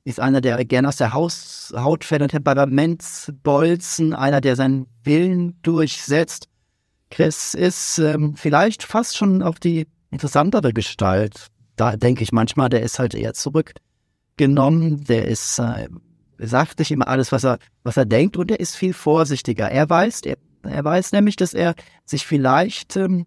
ist 0.04 0.20
einer, 0.20 0.40
der 0.40 0.64
gerne 0.64 0.86
aus 0.86 0.96
der 0.96 1.12
Haus, 1.12 1.72
Haut 1.76 2.04
fällt 2.04 2.22
und 2.22 2.28
Temperamentsbolzen, 2.28 4.14
einer, 4.14 4.40
der 4.40 4.54
seinen 4.54 4.86
Willen 5.02 5.58
durchsetzt. 5.62 6.48
Chris 7.10 7.54
ist 7.54 7.98
ähm, 7.98 8.36
vielleicht 8.36 8.84
fast 8.84 9.16
schon 9.16 9.42
auf 9.42 9.58
die 9.58 9.88
interessantere 10.12 10.72
Gestalt. 10.72 11.48
Da 11.74 11.96
denke 11.96 12.22
ich 12.22 12.30
manchmal, 12.30 12.68
der 12.68 12.82
ist 12.82 13.00
halt 13.00 13.14
eher 13.14 13.34
zurückgenommen, 13.34 15.02
der 15.04 15.26
ist 15.26 15.58
äh, 15.58 15.88
sagt 16.48 16.78
nicht 16.78 16.90
immer 16.90 17.08
alles, 17.08 17.32
was 17.32 17.44
er, 17.44 17.58
was 17.82 17.96
er 17.96 18.04
denkt 18.04 18.36
und 18.36 18.50
er 18.50 18.60
ist 18.60 18.76
viel 18.76 18.92
vorsichtiger. 18.92 19.70
Er 19.70 19.88
weiß, 19.88 20.22
er, 20.22 20.36
er 20.62 20.84
weiß 20.84 21.12
nämlich, 21.12 21.36
dass 21.36 21.54
er 21.54 21.74
sich 22.04 22.26
vielleicht 22.26 22.96
ähm, 22.96 23.26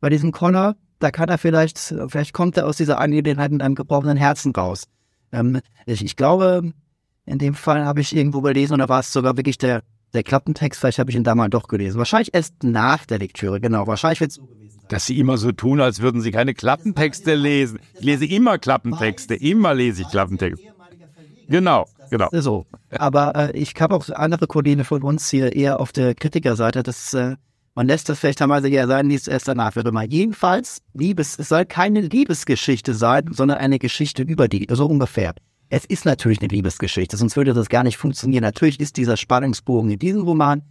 bei 0.00 0.10
diesem 0.10 0.32
Connor, 0.32 0.76
da 0.98 1.10
kann 1.10 1.28
er 1.28 1.38
vielleicht, 1.38 1.78
vielleicht 2.08 2.32
kommt 2.32 2.56
er 2.56 2.66
aus 2.66 2.76
dieser 2.76 2.98
Angelegenheit 2.98 3.50
mit 3.50 3.62
einem 3.62 3.74
gebrochenen 3.74 4.16
Herzen 4.16 4.52
raus. 4.52 4.84
Ähm, 5.32 5.60
ich, 5.86 6.04
ich 6.04 6.16
glaube, 6.16 6.72
in 7.24 7.38
dem 7.38 7.54
Fall 7.54 7.84
habe 7.84 8.00
ich 8.00 8.14
irgendwo 8.14 8.40
gelesen 8.40 8.74
oder 8.74 8.88
war 8.88 9.00
es 9.00 9.12
sogar 9.12 9.36
wirklich 9.36 9.58
der, 9.58 9.82
der 10.14 10.22
Klappentext, 10.22 10.80
vielleicht 10.80 10.98
habe 10.98 11.10
ich 11.10 11.16
ihn 11.16 11.24
da 11.24 11.34
mal 11.34 11.48
doch 11.48 11.68
gelesen. 11.68 11.98
Wahrscheinlich 11.98 12.32
erst 12.32 12.62
nach 12.62 13.04
der 13.04 13.18
Lektüre, 13.18 13.60
genau. 13.60 13.86
Wahrscheinlich 13.86 14.20
wird 14.20 14.30
es 14.30 14.36
so 14.36 14.46
gewesen 14.46 14.78
sein. 14.80 14.88
Dass 14.88 15.06
Sie 15.06 15.18
immer 15.18 15.36
so 15.36 15.52
tun, 15.52 15.80
als 15.80 16.00
würden 16.00 16.20
Sie 16.20 16.30
keine 16.30 16.54
Klappentexte 16.54 17.34
lesen. 17.34 17.80
Ich 17.94 18.04
lese 18.04 18.24
immer 18.24 18.58
Klappentexte, 18.58 19.34
immer 19.34 19.74
lese 19.74 20.02
ich 20.02 20.08
Klappentexte. 20.08 20.64
Genau, 21.48 21.86
genau. 22.10 22.28
So. 22.32 22.66
Aber 22.90 23.34
äh, 23.34 23.58
ich 23.58 23.74
habe 23.80 23.94
auch 23.94 24.08
andere 24.10 24.46
Kollegen 24.46 24.84
von 24.84 25.02
uns 25.02 25.30
hier 25.30 25.54
eher 25.54 25.80
auf 25.80 25.92
der 25.92 26.14
Kritikerseite, 26.14 26.82
dass 26.82 27.14
äh, 27.14 27.36
man 27.76 27.86
lässt 27.86 28.08
das 28.08 28.18
vielleicht 28.18 28.38
teilweise 28.38 28.68
ja 28.68 28.86
sein, 28.86 29.08
liest 29.08 29.28
erst 29.28 29.48
danach 29.48 29.76
wird 29.76 29.92
mal. 29.92 30.10
Jedenfalls, 30.10 30.80
Liebes, 30.94 31.38
es 31.38 31.50
soll 31.50 31.66
keine 31.66 32.00
Liebesgeschichte 32.00 32.94
sein, 32.94 33.28
sondern 33.32 33.58
eine 33.58 33.78
Geschichte 33.78 34.22
über 34.22 34.48
die, 34.48 34.66
so 34.70 34.86
ungefähr. 34.86 35.34
Es 35.68 35.84
ist 35.84 36.06
natürlich 36.06 36.40
eine 36.40 36.48
Liebesgeschichte, 36.48 37.18
sonst 37.18 37.36
würde 37.36 37.52
das 37.52 37.68
gar 37.68 37.84
nicht 37.84 37.98
funktionieren. 37.98 38.42
Natürlich 38.42 38.80
ist 38.80 38.96
dieser 38.96 39.18
Spannungsbogen 39.18 39.90
in 39.90 39.98
diesem 39.98 40.22
Roman. 40.22 40.62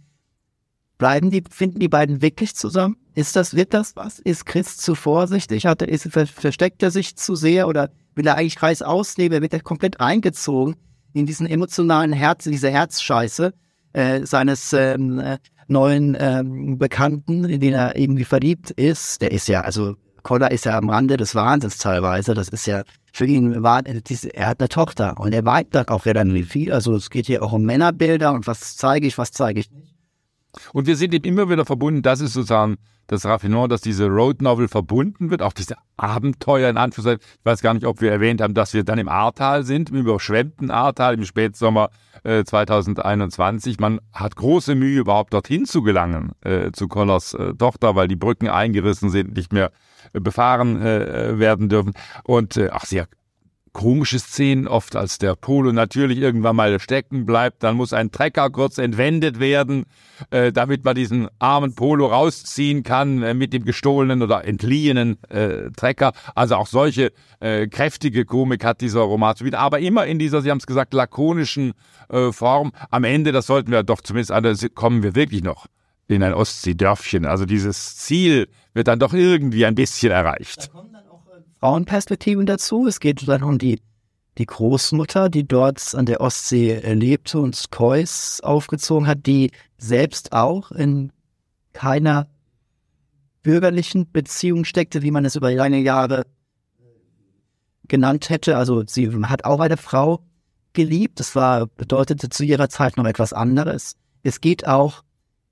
Bleiben 0.98 1.30
die, 1.30 1.44
finden 1.48 1.78
die 1.78 1.88
beiden 1.88 2.22
wirklich 2.22 2.56
zusammen? 2.56 2.96
Ist 3.14 3.36
das, 3.36 3.54
wird 3.54 3.72
das 3.72 3.94
was? 3.94 4.18
Ist 4.18 4.44
Chris 4.44 4.76
zu 4.76 4.96
vorsichtig? 4.96 5.66
Hat 5.66 5.82
er, 5.82 5.88
ist, 5.88 6.08
versteckt 6.10 6.82
er 6.82 6.90
sich 6.90 7.16
zu 7.16 7.36
sehr 7.36 7.68
oder 7.68 7.90
will 8.16 8.26
er 8.26 8.36
eigentlich 8.36 8.56
Kreis 8.56 8.82
ausleben? 8.82 9.42
Wird 9.42 9.52
er 9.52 9.60
komplett 9.60 10.00
eingezogen 10.00 10.74
in 11.16 11.24
diesen 11.24 11.46
emotionalen 11.46 12.12
Herz, 12.12 12.44
diese 12.44 12.70
Herzscheiße 12.70 13.54
äh, 13.94 14.26
seines 14.26 14.72
ähm, 14.74 15.18
äh, 15.18 15.38
neuen 15.66 16.16
ähm, 16.20 16.76
Bekannten, 16.76 17.44
in 17.44 17.60
den 17.60 17.72
er 17.72 17.96
irgendwie 17.96 18.24
verliebt 18.24 18.70
ist? 18.72 19.22
Der 19.22 19.32
ist 19.32 19.48
ja, 19.48 19.62
also 19.62 19.96
Koller 20.22 20.50
ist 20.50 20.66
ja 20.66 20.76
am 20.76 20.90
Rande 20.90 21.16
des 21.16 21.34
Wahnsinns 21.34 21.78
teilweise. 21.78 22.34
Das 22.34 22.50
ist 22.50 22.66
ja 22.66 22.82
für 23.12 23.24
ihn, 23.24 23.62
war, 23.62 23.82
er 23.86 24.46
hat 24.46 24.60
eine 24.60 24.68
Tochter 24.68 25.18
und 25.18 25.32
er 25.32 25.46
weint 25.46 25.74
dann 25.74 25.88
auch 25.88 26.04
relativ 26.04 26.50
viel. 26.50 26.72
Also 26.72 26.94
es 26.94 27.08
geht 27.08 27.26
hier 27.26 27.42
auch 27.42 27.52
um 27.52 27.62
Männerbilder 27.62 28.32
und 28.32 28.46
was 28.46 28.76
zeige 28.76 29.06
ich, 29.06 29.16
was 29.16 29.30
zeige 29.30 29.60
ich 29.60 29.70
nicht. 29.70 29.94
Und 30.74 30.86
wir 30.86 30.96
sind 30.96 31.14
eben 31.14 31.24
immer 31.24 31.48
wieder 31.48 31.64
verbunden, 31.64 32.02
das 32.02 32.20
ist 32.20 32.34
sozusagen 32.34 32.76
das 33.06 33.24
Raffinement, 33.24 33.70
dass 33.70 33.80
diese 33.80 34.06
Road 34.06 34.42
Novel 34.42 34.68
verbunden 34.68 35.30
wird, 35.30 35.42
auch 35.42 35.52
diese 35.52 35.76
Abenteuer 35.96 36.68
in 36.68 36.76
Anführungszeichen. 36.76 37.20
Ich 37.38 37.44
weiß 37.44 37.62
gar 37.62 37.74
nicht, 37.74 37.86
ob 37.86 38.00
wir 38.00 38.10
erwähnt 38.10 38.40
haben, 38.40 38.54
dass 38.54 38.74
wir 38.74 38.84
dann 38.84 38.98
im 38.98 39.08
Ahrtal 39.08 39.64
sind, 39.64 39.90
im 39.90 39.96
überschwemmten 39.96 40.70
Ahrtal 40.70 41.14
im 41.14 41.24
Spätsommer 41.24 41.90
äh, 42.24 42.44
2021. 42.44 43.78
Man 43.78 44.00
hat 44.12 44.36
große 44.36 44.74
Mühe, 44.74 45.00
überhaupt 45.00 45.32
dorthin 45.32 45.64
zu 45.64 45.82
gelangen, 45.82 46.32
äh, 46.42 46.72
zu 46.72 46.88
Kollers 46.88 47.34
äh, 47.34 47.54
Tochter, 47.54 47.94
weil 47.94 48.08
die 48.08 48.16
Brücken 48.16 48.48
eingerissen 48.48 49.10
sind, 49.10 49.36
nicht 49.36 49.52
mehr 49.52 49.70
äh, 50.12 50.20
befahren 50.20 50.80
äh, 50.82 51.38
werden 51.38 51.68
dürfen. 51.68 51.92
Und 52.24 52.56
äh, 52.56 52.70
ach, 52.72 52.84
sehr 52.84 53.06
komische 53.76 54.18
Szenen, 54.18 54.68
oft 54.68 54.96
als 54.96 55.18
der 55.18 55.36
Polo 55.36 55.70
natürlich 55.70 56.16
irgendwann 56.16 56.56
mal 56.56 56.80
stecken 56.80 57.26
bleibt, 57.26 57.62
dann 57.62 57.76
muss 57.76 57.92
ein 57.92 58.10
Trecker 58.10 58.48
kurz 58.48 58.78
entwendet 58.78 59.38
werden, 59.38 59.84
äh, 60.30 60.50
damit 60.50 60.82
man 60.82 60.94
diesen 60.94 61.28
armen 61.38 61.74
Polo 61.74 62.06
rausziehen 62.06 62.84
kann 62.84 63.22
äh, 63.22 63.34
mit 63.34 63.52
dem 63.52 63.66
gestohlenen 63.66 64.22
oder 64.22 64.46
entliehenen 64.46 65.22
äh, 65.28 65.70
Trecker. 65.76 66.14
Also 66.34 66.56
auch 66.56 66.68
solche 66.68 67.12
äh, 67.40 67.66
kräftige 67.66 68.24
Komik 68.24 68.64
hat 68.64 68.80
dieser 68.80 69.00
Roman 69.00 69.34
wieder, 69.40 69.58
aber 69.58 69.78
immer 69.80 70.06
in 70.06 70.18
dieser, 70.18 70.40
Sie 70.40 70.50
haben 70.50 70.56
es 70.56 70.66
gesagt, 70.66 70.94
lakonischen 70.94 71.74
äh, 72.08 72.32
Form. 72.32 72.72
Am 72.90 73.04
Ende, 73.04 73.30
das 73.30 73.46
sollten 73.46 73.72
wir 73.72 73.82
doch 73.82 74.00
zumindest, 74.00 74.32
also 74.32 74.68
kommen 74.70 75.02
wir 75.02 75.14
wirklich 75.14 75.42
noch 75.42 75.66
in 76.08 76.22
ein 76.22 76.32
Ostseedörfchen. 76.32 77.26
Also 77.26 77.44
dieses 77.44 77.96
Ziel 77.96 78.48
wird 78.72 78.88
dann 78.88 78.98
doch 78.98 79.12
irgendwie 79.12 79.66
ein 79.66 79.74
bisschen 79.74 80.12
erreicht. 80.12 80.70
Frauenperspektiven 81.60 82.46
dazu. 82.46 82.86
Es 82.86 83.00
geht 83.00 83.26
dann 83.26 83.42
um 83.42 83.58
die, 83.58 83.80
die 84.38 84.46
Großmutter, 84.46 85.28
die 85.28 85.46
dort 85.46 85.94
an 85.94 86.06
der 86.06 86.20
Ostsee 86.20 86.78
lebte 86.92 87.40
und 87.40 87.56
Skois 87.56 88.40
aufgezogen 88.42 89.06
hat, 89.06 89.26
die 89.26 89.50
selbst 89.78 90.32
auch 90.32 90.70
in 90.70 91.12
keiner 91.72 92.28
bürgerlichen 93.42 94.10
Beziehung 94.10 94.64
steckte, 94.64 95.02
wie 95.02 95.10
man 95.10 95.24
es 95.24 95.36
über 95.36 95.52
lange 95.52 95.78
Jahre 95.78 96.24
genannt 97.88 98.28
hätte. 98.28 98.56
Also 98.56 98.84
sie 98.86 99.10
hat 99.24 99.44
auch 99.44 99.60
eine 99.60 99.76
Frau 99.76 100.24
geliebt. 100.72 101.20
Das 101.20 101.34
war, 101.34 101.66
bedeutete 101.66 102.28
zu 102.28 102.44
ihrer 102.44 102.68
Zeit 102.68 102.96
noch 102.96 103.06
etwas 103.06 103.32
anderes. 103.32 103.96
Es 104.22 104.40
geht 104.40 104.66
auch, 104.66 105.02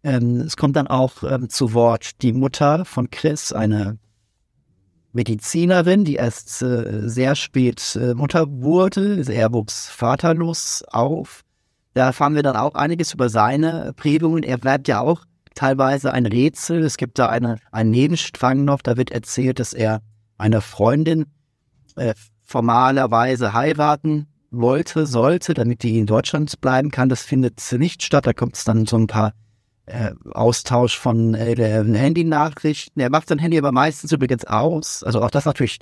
ähm, 0.02 0.40
es 0.40 0.56
kommt 0.56 0.76
dann 0.76 0.88
auch 0.88 1.22
ähm, 1.22 1.48
zu 1.48 1.72
Wort 1.72 2.22
die 2.22 2.32
Mutter 2.32 2.84
von 2.84 3.10
Chris, 3.10 3.52
eine 3.52 3.98
Medizinerin, 5.14 6.04
die 6.04 6.16
erst 6.16 6.60
äh, 6.62 7.08
sehr 7.08 7.34
spät 7.36 7.96
äh, 7.96 8.14
Mutter 8.14 8.46
wurde. 8.50 9.22
Er 9.28 9.52
wuchs 9.52 9.88
vaterlos 9.88 10.84
auf. 10.88 11.42
Da 11.94 12.06
erfahren 12.06 12.34
wir 12.34 12.42
dann 12.42 12.56
auch 12.56 12.74
einiges 12.74 13.14
über 13.14 13.28
seine 13.28 13.92
Prägungen. 13.96 14.42
Er 14.42 14.58
bleibt 14.58 14.88
ja 14.88 15.00
auch 15.00 15.24
teilweise 15.54 16.12
ein 16.12 16.26
Rätsel. 16.26 16.82
Es 16.82 16.96
gibt 16.96 17.18
da 17.18 17.28
eine, 17.28 17.58
einen 17.70 17.90
Nebenstrang 17.90 18.64
noch, 18.64 18.82
da 18.82 18.96
wird 18.96 19.12
erzählt, 19.12 19.60
dass 19.60 19.72
er 19.72 20.00
eine 20.36 20.60
Freundin 20.60 21.26
äh, 21.94 22.14
formalerweise 22.42 23.52
heiraten 23.52 24.26
wollte, 24.50 25.06
sollte, 25.06 25.54
damit 25.54 25.82
die 25.84 25.98
in 25.98 26.06
Deutschland 26.06 26.60
bleiben 26.60 26.90
kann. 26.90 27.08
Das 27.08 27.22
findet 27.22 27.60
nicht 27.78 28.02
statt. 28.02 28.26
Da 28.26 28.32
kommt 28.32 28.56
es 28.56 28.64
dann 28.64 28.86
so 28.86 28.96
ein 28.96 29.06
paar 29.06 29.32
äh, 29.86 30.12
Austausch 30.32 30.98
von 30.98 31.34
äh, 31.34 31.56
Handynachrichten. 31.56 33.00
Er 33.00 33.10
macht 33.10 33.28
sein 33.28 33.38
Handy 33.38 33.58
aber 33.58 33.72
meistens 33.72 34.12
übrigens 34.12 34.44
aus. 34.44 35.02
Also 35.02 35.22
auch 35.22 35.30
das 35.30 35.44
natürlich. 35.44 35.80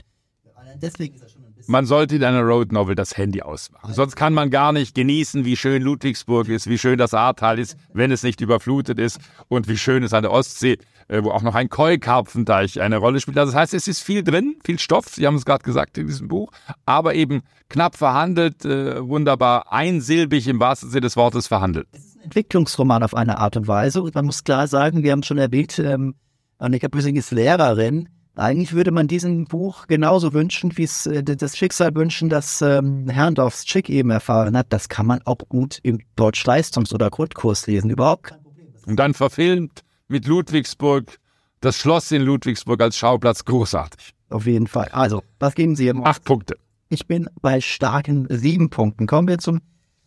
Deswegen 0.80 1.14
ist 1.14 1.22
er 1.22 1.28
schon 1.28 1.41
man 1.66 1.86
sollte 1.86 2.16
in 2.16 2.24
einer 2.24 2.42
Road 2.42 2.72
Novel 2.72 2.94
das 2.94 3.16
Handy 3.16 3.42
ausmachen. 3.42 3.92
Sonst 3.92 4.16
kann 4.16 4.34
man 4.34 4.50
gar 4.50 4.72
nicht 4.72 4.94
genießen, 4.94 5.44
wie 5.44 5.56
schön 5.56 5.82
Ludwigsburg 5.82 6.48
ist, 6.48 6.68
wie 6.68 6.78
schön 6.78 6.98
das 6.98 7.14
Ahrtal 7.14 7.58
ist, 7.58 7.76
wenn 7.92 8.10
es 8.10 8.22
nicht 8.22 8.40
überflutet 8.40 8.98
ist 8.98 9.18
und 9.48 9.68
wie 9.68 9.76
schön 9.76 10.02
es 10.02 10.12
an 10.12 10.22
der 10.22 10.32
Ostsee, 10.32 10.78
äh, 11.08 11.22
wo 11.22 11.30
auch 11.30 11.42
noch 11.42 11.54
ein 11.54 11.68
Keukarpfenteich 11.68 12.80
eine 12.80 12.98
Rolle 12.98 13.20
spielt. 13.20 13.38
Also 13.38 13.52
das 13.52 13.60
heißt, 13.60 13.74
es 13.74 13.88
ist 13.88 14.02
viel 14.02 14.22
drin, 14.22 14.56
viel 14.64 14.78
Stoff. 14.78 15.08
Sie 15.08 15.26
haben 15.26 15.36
es 15.36 15.44
gerade 15.44 15.64
gesagt 15.64 15.98
in 15.98 16.06
diesem 16.06 16.28
Buch, 16.28 16.52
aber 16.86 17.14
eben 17.14 17.42
knapp 17.68 17.96
verhandelt, 17.96 18.64
äh, 18.64 19.06
wunderbar 19.06 19.72
einsilbig 19.72 20.48
im 20.48 20.60
wahrsten 20.60 20.90
Sinne 20.90 21.02
des 21.02 21.16
Wortes 21.16 21.46
verhandelt. 21.46 21.88
Entwicklungsroman 22.22 23.02
auf 23.02 23.14
eine 23.14 23.38
Art 23.38 23.56
und 23.56 23.68
Weise. 23.68 24.02
Und 24.02 24.14
man 24.14 24.26
muss 24.26 24.44
klar 24.44 24.66
sagen, 24.66 25.02
wir 25.02 25.12
haben 25.12 25.22
schon 25.22 25.38
erwähnt, 25.38 25.78
ähm, 25.78 26.14
Annika 26.58 26.88
Büssing 26.88 27.16
ist 27.16 27.32
Lehrerin. 27.32 28.08
Eigentlich 28.34 28.72
würde 28.72 28.92
man 28.92 29.08
diesem 29.08 29.44
Buch 29.44 29.86
genauso 29.88 30.32
wünschen, 30.32 30.76
wie 30.78 30.84
es 30.84 31.06
äh, 31.06 31.22
das 31.22 31.56
Schicksal 31.56 31.94
wünschen, 31.94 32.30
das 32.30 32.62
ähm, 32.62 33.08
Herrndorfs 33.08 33.66
Schick 33.66 33.90
eben 33.90 34.10
erfahren 34.10 34.56
hat. 34.56 34.66
Das 34.70 34.88
kann 34.88 35.06
man 35.06 35.20
auch 35.26 35.38
gut 35.48 35.78
im 35.82 36.00
Deutsch-Leistungs- 36.16 36.94
oder 36.94 37.10
Grundkurs 37.10 37.66
lesen. 37.66 37.90
Überhaupt 37.90 38.24
kein 38.24 38.42
Problem. 38.42 38.68
Und 38.86 38.96
dann 38.96 39.12
verfilmt 39.12 39.82
mit 40.08 40.26
Ludwigsburg, 40.26 41.18
das 41.60 41.76
Schloss 41.76 42.10
in 42.10 42.22
Ludwigsburg 42.22 42.80
als 42.80 42.96
Schauplatz 42.96 43.44
großartig. 43.44 44.14
Auf 44.30 44.46
jeden 44.46 44.66
Fall. 44.66 44.88
Also, 44.92 45.22
was 45.38 45.54
geben 45.54 45.76
Sie 45.76 45.88
ihm? 45.88 46.02
Acht 46.04 46.24
Punkte. 46.24 46.56
Ich 46.88 47.06
bin 47.06 47.28
bei 47.42 47.60
starken 47.60 48.26
sieben 48.30 48.70
Punkten. 48.70 49.06
Kommen 49.06 49.28
wir 49.28 49.38
zum 49.38 49.60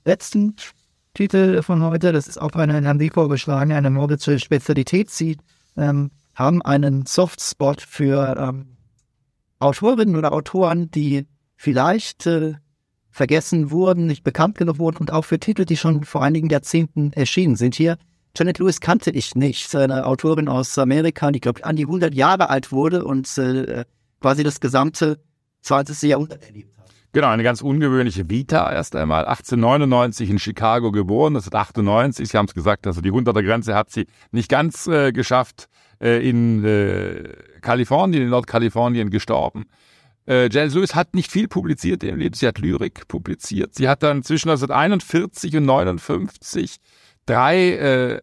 letzten 0.04 0.56
Titel 1.14 1.62
von 1.62 1.82
heute. 1.84 2.12
Das 2.12 2.28
ist 2.28 2.42
auch 2.42 2.52
eine, 2.54 2.88
haben 2.88 3.00
Sie 3.00 3.12
vorgeschlagen, 3.12 3.72
eine 3.72 3.92
nordische 3.92 4.40
Spezialität. 4.40 5.12
Sie 5.12 5.38
ähm, 5.78 6.10
haben 6.36 6.62
einen 6.62 7.06
Softspot 7.06 7.82
für 7.82 8.36
ähm, 8.38 8.78
Autorinnen 9.60 10.16
oder 10.16 10.34
Autoren, 10.34 10.92
die 10.92 11.26
vielleicht 11.56 12.28
äh, 12.28 12.56
vergessen 13.10 13.72
wurden, 13.72 14.08
nicht 14.08 14.24
bekannt 14.24 14.58
genug 14.58 14.78
wurden 14.78 14.98
und 14.98 15.12
auch 15.12 15.24
für 15.24 15.40
Titel, 15.40 15.66
die 15.66 15.78
schon 15.78 16.04
vor 16.04 16.22
einigen 16.22 16.50
Jahrzehnten 16.50 17.14
erschienen 17.14 17.56
sind. 17.56 17.76
Hier, 17.76 17.98
Janet 18.38 18.60
Lewis 18.60 18.82
kannte 18.82 19.12
ich 19.12 19.36
nicht, 19.36 19.74
eine 19.74 20.06
Autorin 20.06 20.50
aus 20.50 20.78
Amerika, 20.78 21.32
die, 21.32 21.40
glaube 21.40 21.60
ich, 21.60 21.66
an 21.66 21.78
die 21.78 21.86
100 21.86 22.14
Jahre 22.14 22.50
alt 22.50 22.74
wurde 22.74 23.06
und 23.06 23.38
äh, 23.38 23.86
quasi 24.20 24.44
das 24.44 24.60
gesamte 24.60 25.20
20. 25.62 26.10
Jahrhundert 26.10 26.44
erlebt 26.44 26.76
Genau, 27.16 27.30
eine 27.30 27.44
ganz 27.44 27.62
ungewöhnliche 27.62 28.30
Vita 28.30 28.70
erst 28.74 28.94
einmal. 28.94 29.24
1899 29.24 30.30
in 30.30 30.38
Chicago 30.38 30.92
geboren, 30.92 31.34
das 31.34 31.46
ist 31.46 31.56
98. 31.56 32.28
Sie 32.28 32.38
haben 32.38 32.48
es 32.48 32.54
gesagt, 32.54 32.86
also 32.88 33.00
die 33.00 33.14
100er 33.14 33.42
Grenze 33.42 33.74
hat 33.74 33.90
sie 33.90 34.08
nicht 34.32 34.50
ganz 34.50 34.86
äh, 34.88 35.14
geschafft. 35.14 35.70
Äh, 36.02 36.28
in 36.28 36.64
äh, 36.66 37.24
Kalifornien, 37.62 38.24
in 38.24 38.30
Nordkalifornien 38.30 39.10
gestorben. 39.10 39.66
Äh, 40.28 40.50
Janice 40.52 40.76
Lewis 40.76 40.96
hat 40.96 41.14
nicht 41.14 41.32
viel 41.32 41.48
publiziert 41.48 42.04
im 42.04 42.18
Leben. 42.18 42.34
Sie 42.34 42.48
hat 42.48 42.60
Lyrik 42.60 43.08
publiziert. 43.08 43.76
Sie 43.76 43.88
hat 43.88 44.04
dann 44.04 44.24
zwischen 44.24 44.50
1941 44.50 45.56
und 45.56 45.64
1959 45.64 46.78
drei, 47.26 47.72
äh, 47.72 48.22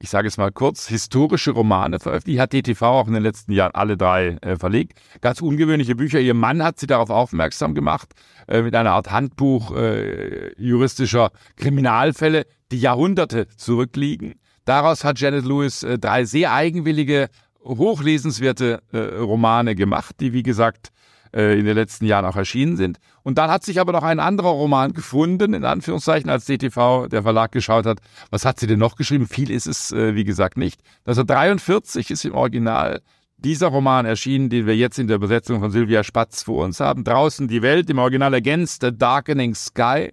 ich 0.00 0.10
sage 0.10 0.28
es 0.28 0.38
mal 0.38 0.50
kurz, 0.50 0.88
historische 0.88 1.52
Romane 1.52 2.00
veröffentlicht. 2.00 2.40
Hat 2.40 2.52
DTV 2.52 2.82
auch 2.82 3.06
in 3.06 3.14
den 3.14 3.22
letzten 3.22 3.52
Jahren 3.52 3.74
alle 3.74 3.96
drei 3.96 4.38
äh, 4.40 4.56
verlegt. 4.56 4.98
Ganz 5.20 5.40
ungewöhnliche 5.40 5.94
Bücher. 5.94 6.20
Ihr 6.20 6.34
Mann 6.34 6.62
hat 6.62 6.80
sie 6.80 6.86
darauf 6.86 7.10
aufmerksam 7.10 7.74
gemacht 7.74 8.12
äh, 8.48 8.62
mit 8.62 8.74
einer 8.74 8.92
Art 8.92 9.10
Handbuch 9.12 9.76
äh, 9.76 10.52
juristischer 10.60 11.30
Kriminalfälle, 11.56 12.46
die 12.72 12.80
Jahrhunderte 12.80 13.46
zurückliegen. 13.56 14.39
Daraus 14.64 15.04
hat 15.04 15.18
Janet 15.20 15.44
Lewis 15.44 15.82
äh, 15.82 15.98
drei 15.98 16.24
sehr 16.24 16.52
eigenwillige, 16.52 17.28
hochlesenswerte 17.64 18.82
äh, 18.92 18.98
Romane 18.98 19.74
gemacht, 19.74 20.16
die 20.20 20.32
wie 20.32 20.42
gesagt 20.42 20.90
äh, 21.34 21.58
in 21.58 21.64
den 21.64 21.74
letzten 21.74 22.06
Jahren 22.06 22.24
auch 22.24 22.36
erschienen 22.36 22.76
sind. 22.76 22.98
Und 23.22 23.38
dann 23.38 23.50
hat 23.50 23.64
sich 23.64 23.80
aber 23.80 23.92
noch 23.92 24.02
ein 24.02 24.20
anderer 24.20 24.50
Roman 24.50 24.92
gefunden, 24.92 25.54
in 25.54 25.64
Anführungszeichen, 25.64 26.30
als 26.30 26.46
DTV, 26.46 27.08
der 27.08 27.22
Verlag, 27.22 27.52
geschaut 27.52 27.86
hat. 27.86 28.00
Was 28.30 28.44
hat 28.44 28.58
sie 28.58 28.66
denn 28.66 28.78
noch 28.78 28.96
geschrieben? 28.96 29.26
Viel 29.26 29.50
ist 29.50 29.66
es, 29.66 29.92
äh, 29.92 30.14
wie 30.14 30.24
gesagt, 30.24 30.56
nicht. 30.56 30.80
1943 31.06 32.10
ist 32.10 32.24
im 32.24 32.34
Original 32.34 33.00
dieser 33.36 33.68
Roman 33.68 34.04
erschienen, 34.04 34.50
den 34.50 34.66
wir 34.66 34.76
jetzt 34.76 34.98
in 34.98 35.06
der 35.06 35.16
Übersetzung 35.16 35.60
von 35.60 35.70
Sylvia 35.70 36.04
Spatz 36.04 36.42
vor 36.42 36.64
uns 36.64 36.80
haben. 36.80 37.04
Draußen 37.04 37.48
die 37.48 37.62
Welt, 37.62 37.88
im 37.88 37.98
Original 37.98 38.34
Against 38.34 38.82
the 38.82 38.90
Darkening 38.96 39.54
Sky. 39.54 40.12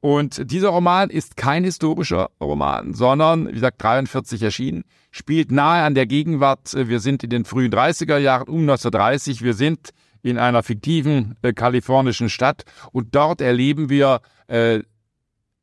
Und 0.00 0.50
dieser 0.50 0.68
Roman 0.68 1.10
ist 1.10 1.36
kein 1.36 1.64
historischer 1.64 2.30
Roman, 2.40 2.94
sondern, 2.94 3.48
wie 3.48 3.52
gesagt, 3.52 3.82
43 3.82 4.42
erschienen, 4.42 4.84
spielt 5.10 5.50
nahe 5.50 5.82
an 5.82 5.94
der 5.94 6.06
Gegenwart. 6.06 6.72
Wir 6.74 7.00
sind 7.00 7.24
in 7.24 7.30
den 7.30 7.44
frühen 7.44 7.72
30er 7.72 8.18
Jahren, 8.18 8.48
um 8.48 8.60
1930. 8.60 9.42
Wir 9.42 9.54
sind 9.54 9.90
in 10.22 10.38
einer 10.38 10.62
fiktiven 10.62 11.36
äh, 11.42 11.52
kalifornischen 11.52 12.28
Stadt 12.28 12.64
und 12.92 13.14
dort 13.14 13.40
erleben 13.40 13.88
wir, 13.88 14.20
äh, 14.48 14.80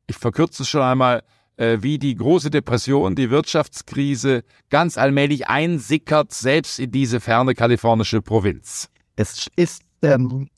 ich 0.06 0.16
verkürze 0.16 0.62
es 0.62 0.68
schon 0.68 0.82
einmal, 0.82 1.22
äh, 1.56 1.78
wie 1.80 1.98
die 1.98 2.14
große 2.14 2.50
Depression, 2.50 3.14
die 3.14 3.30
Wirtschaftskrise 3.30 4.44
ganz 4.70 4.98
allmählich 4.98 5.48
einsickert, 5.48 6.32
selbst 6.32 6.78
in 6.78 6.90
diese 6.90 7.20
ferne 7.20 7.54
kalifornische 7.54 8.22
Provinz. 8.22 8.88
Es 9.16 9.48
ist 9.56 9.82
ähm, 10.02 10.48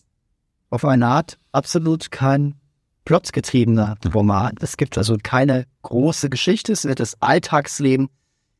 auf 0.70 0.84
eine 0.84 1.06
Art 1.06 1.38
absolut 1.52 2.10
kein 2.10 2.54
plotgetriebener 3.08 3.96
Roman. 4.12 4.54
Es 4.60 4.76
gibt 4.76 4.98
also 4.98 5.16
keine 5.22 5.64
große 5.80 6.28
Geschichte. 6.28 6.72
Es 6.72 6.84
wird 6.84 7.00
das 7.00 7.16
Alltagsleben 7.22 8.10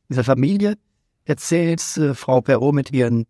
dieser 0.09 0.23
Familie 0.23 0.75
erzählt. 1.23 1.83
Äh, 1.97 2.15
Frau 2.15 2.41
Perrault 2.41 2.73
mit 2.73 2.91
ihren 2.91 3.27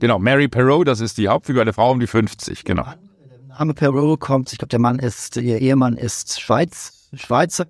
Genau, 0.00 0.18
Mary 0.18 0.48
Perrault, 0.48 0.88
das 0.88 1.00
ist 1.00 1.18
die 1.18 1.28
Hauptfigur, 1.28 1.62
eine 1.62 1.72
Frau 1.72 1.92
um 1.92 2.00
die 2.00 2.08
50, 2.08 2.64
genau. 2.64 2.82
Der 2.82 3.56
Name 3.58 3.74
Perrault 3.74 4.18
kommt, 4.18 4.52
ich 4.52 4.58
glaube, 4.58 4.70
der 4.70 4.80
Mann 4.80 4.98
ist, 4.98 5.36
ihr 5.36 5.60
Ehemann 5.60 5.96
ist 5.96 6.40
Schweiz, 6.40 7.10
Schweizer. 7.14 7.68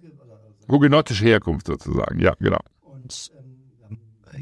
Hugenottische 0.66 1.26
Herkunft 1.26 1.66
sozusagen, 1.66 2.18
ja, 2.18 2.32
genau. 2.40 2.60
Und 2.80 3.30
ähm, 3.90 3.98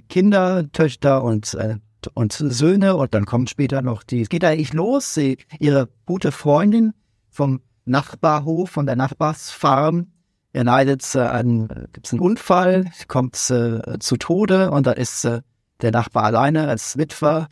Kinder, 0.08 0.70
Töchter 0.70 1.24
und, 1.24 1.54
äh, 1.54 1.78
und 2.14 2.32
Söhne 2.32 2.94
und 2.94 3.14
dann 3.14 3.26
kommt 3.26 3.50
später 3.50 3.82
noch 3.82 4.04
die, 4.04 4.20
es 4.20 4.28
geht 4.28 4.44
eigentlich 4.44 4.72
los, 4.72 5.12
sie, 5.12 5.38
ihre 5.58 5.88
gute 6.06 6.30
Freundin 6.30 6.94
vom 7.28 7.60
Nachbarhof, 7.84 8.70
von 8.70 8.86
der 8.86 8.96
Nachbarsfarm, 8.96 10.08
er 10.52 10.64
leidet 10.64 11.14
äh, 11.14 11.20
an, 11.20 11.88
gibt 11.92 12.06
es 12.06 12.12
einen 12.12 12.20
Unfall, 12.20 12.90
kommt 13.08 13.36
äh, 13.50 13.98
zu 13.98 14.16
Tode 14.16 14.70
und 14.70 14.86
da 14.86 14.92
ist 14.92 15.24
äh, 15.24 15.40
der 15.80 15.92
Nachbar 15.92 16.24
alleine 16.24 16.68
als 16.68 16.98
Witwer 16.98 17.48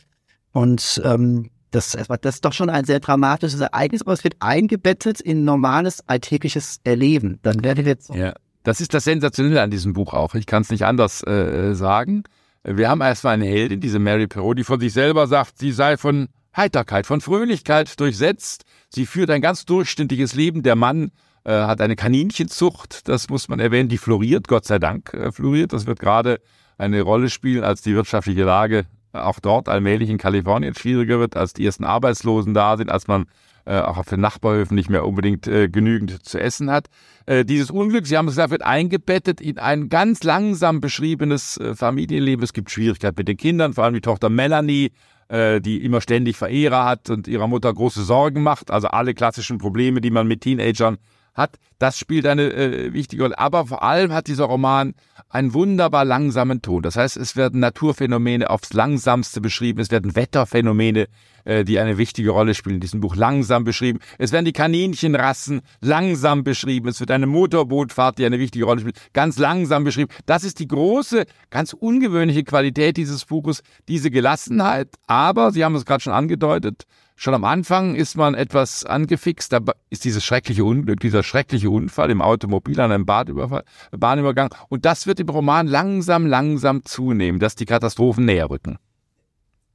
und 0.51 1.01
ähm, 1.03 1.49
das, 1.71 1.91
das 1.91 2.35
ist 2.35 2.45
doch 2.45 2.53
schon 2.53 2.69
ein 2.69 2.83
sehr 2.83 2.99
dramatisches 2.99 3.61
Ereignis, 3.61 4.01
aber 4.01 4.13
es 4.13 4.23
wird 4.23 4.35
eingebettet 4.39 5.21
in 5.21 5.45
normales 5.45 6.07
alltägliches 6.07 6.81
Erleben. 6.83 7.39
Dann 7.43 7.63
werdet 7.63 7.85
ihr 7.85 7.91
jetzt. 7.91 8.13
Ja, 8.13 8.33
das 8.63 8.81
ist 8.81 8.93
das 8.93 9.05
Sensationelle 9.05 9.61
an 9.61 9.71
diesem 9.71 9.93
Buch 9.93 10.13
auch. 10.13 10.35
Ich 10.35 10.45
kann 10.45 10.63
es 10.63 10.69
nicht 10.69 10.83
anders 10.83 11.25
äh, 11.25 11.73
sagen. 11.73 12.23
Wir 12.63 12.89
haben 12.89 13.01
erstmal 13.01 13.33
eine 13.33 13.45
Heldin, 13.45 13.79
diese 13.79 13.99
Mary 13.99 14.27
Perrault, 14.27 14.59
die 14.59 14.63
von 14.63 14.79
sich 14.79 14.93
selber 14.93 15.27
sagt, 15.27 15.57
sie 15.57 15.71
sei 15.71 15.97
von 15.97 16.27
Heiterkeit, 16.55 17.05
von 17.05 17.21
Fröhlichkeit 17.21 17.99
durchsetzt. 17.99 18.65
Sie 18.89 19.05
führt 19.05 19.29
ein 19.29 19.41
ganz 19.41 19.65
durchschnittliches 19.65 20.35
Leben. 20.35 20.63
Der 20.63 20.75
Mann 20.75 21.11
äh, 21.43 21.51
hat 21.51 21.81
eine 21.81 21.95
Kaninchenzucht, 21.95 23.07
das 23.07 23.29
muss 23.29 23.47
man 23.47 23.59
erwähnen, 23.59 23.89
die 23.89 23.97
floriert, 23.97 24.47
Gott 24.47 24.65
sei 24.65 24.79
Dank 24.79 25.13
äh, 25.13 25.31
floriert. 25.31 25.73
Das 25.73 25.85
wird 25.85 25.99
gerade 25.99 26.41
eine 26.77 27.01
Rolle 27.01 27.29
spielen, 27.29 27.63
als 27.63 27.81
die 27.81 27.95
wirtschaftliche 27.95 28.43
Lage 28.43 28.85
auch 29.13 29.39
dort 29.39 29.69
allmählich 29.69 30.09
in 30.09 30.17
Kalifornien 30.17 30.73
schwieriger 30.75 31.19
wird, 31.19 31.35
als 31.35 31.53
die 31.53 31.65
ersten 31.65 31.83
Arbeitslosen 31.83 32.53
da 32.53 32.77
sind, 32.77 32.89
als 32.89 33.07
man 33.07 33.25
äh, 33.65 33.79
auch 33.79 33.97
auf 33.97 34.07
den 34.07 34.19
Nachbarhöfen 34.21 34.75
nicht 34.75 34.89
mehr 34.89 35.05
unbedingt 35.05 35.47
äh, 35.47 35.69
genügend 35.69 36.25
zu 36.25 36.39
essen 36.39 36.71
hat. 36.71 36.87
Äh, 37.25 37.45
dieses 37.45 37.69
Unglück, 37.69 38.07
Sie 38.07 38.17
haben 38.17 38.27
es 38.27 38.33
gesagt, 38.33 38.51
wird 38.51 38.63
eingebettet 38.63 39.41
in 39.41 39.59
ein 39.59 39.89
ganz 39.89 40.23
langsam 40.23 40.81
beschriebenes 40.81 41.57
äh, 41.57 41.75
Familienleben. 41.75 42.43
Es 42.43 42.53
gibt 42.53 42.71
Schwierigkeiten 42.71 43.15
mit 43.17 43.27
den 43.27 43.37
Kindern, 43.37 43.73
vor 43.73 43.83
allem 43.83 43.93
die 43.93 44.01
Tochter 44.01 44.29
Melanie, 44.29 44.91
äh, 45.31 45.61
die 45.61 45.83
immer 45.83 46.01
ständig 46.01 46.35
Verehrer 46.35 46.85
hat 46.85 47.09
und 47.09 47.27
ihrer 47.27 47.47
Mutter 47.47 47.73
große 47.73 48.03
Sorgen 48.03 48.43
macht. 48.43 48.69
Also 48.69 48.89
alle 48.89 49.13
klassischen 49.13 49.57
Probleme, 49.57 50.01
die 50.01 50.11
man 50.11 50.27
mit 50.27 50.41
Teenagern 50.41 50.97
hat, 51.33 51.57
das 51.81 51.97
spielt 51.97 52.27
eine 52.27 52.53
äh, 52.53 52.93
wichtige 52.93 53.23
Rolle. 53.23 53.39
Aber 53.39 53.65
vor 53.65 53.81
allem 53.81 54.13
hat 54.13 54.27
dieser 54.27 54.45
Roman 54.45 54.93
einen 55.29 55.55
wunderbar 55.55 56.05
langsamen 56.05 56.61
Ton. 56.61 56.83
Das 56.83 56.95
heißt, 56.95 57.17
es 57.17 57.35
werden 57.35 57.59
Naturphänomene 57.59 58.51
aufs 58.51 58.73
langsamste 58.73 59.41
beschrieben, 59.41 59.79
es 59.79 59.89
werden 59.89 60.15
Wetterphänomene, 60.15 61.07
äh, 61.43 61.63
die 61.63 61.79
eine 61.79 61.97
wichtige 61.97 62.29
Rolle 62.29 62.53
spielen, 62.53 62.75
in 62.75 62.81
diesem 62.81 62.99
Buch 62.99 63.15
langsam 63.15 63.63
beschrieben. 63.63 63.97
Es 64.19 64.31
werden 64.31 64.45
die 64.45 64.53
Kaninchenrassen 64.53 65.61
langsam 65.79 66.43
beschrieben. 66.43 66.87
Es 66.87 66.99
wird 66.99 67.09
eine 67.09 67.25
Motorbootfahrt, 67.25 68.19
die 68.19 68.27
eine 68.27 68.37
wichtige 68.37 68.65
Rolle 68.65 68.81
spielt, 68.81 68.99
ganz 69.13 69.39
langsam 69.39 69.83
beschrieben. 69.83 70.11
Das 70.27 70.43
ist 70.43 70.59
die 70.59 70.67
große, 70.67 71.25
ganz 71.49 71.73
ungewöhnliche 71.73 72.43
Qualität 72.43 72.97
dieses 72.97 73.25
Buches, 73.25 73.63
diese 73.87 74.11
Gelassenheit. 74.11 74.89
Aber, 75.07 75.51
Sie 75.51 75.65
haben 75.65 75.73
es 75.73 75.85
gerade 75.85 76.03
schon 76.03 76.13
angedeutet, 76.13 76.85
Schon 77.21 77.35
am 77.35 77.43
Anfang 77.43 77.93
ist 77.93 78.17
man 78.17 78.33
etwas 78.33 78.83
angefixt, 78.83 79.53
da 79.53 79.59
ist 79.91 80.05
dieses 80.05 80.25
schreckliche 80.25 80.63
Unglück, 80.63 80.99
dieser 81.01 81.21
schreckliche 81.21 81.69
Unfall 81.71 82.11
im 82.11 82.21
Automobil 82.21 82.79
an 82.79 82.91
einem 82.91 83.05
Bahnübergang. 83.05 84.53
Und 84.69 84.85
das 84.85 85.07
wird 85.07 85.19
im 85.19 85.29
Roman 85.29 85.67
langsam, 85.67 86.25
langsam 86.25 86.83
zunehmen, 86.85 87.39
dass 87.39 87.55
die 87.55 87.65
Katastrophen 87.65 88.25
näher 88.25 88.49
rücken. 88.49 88.77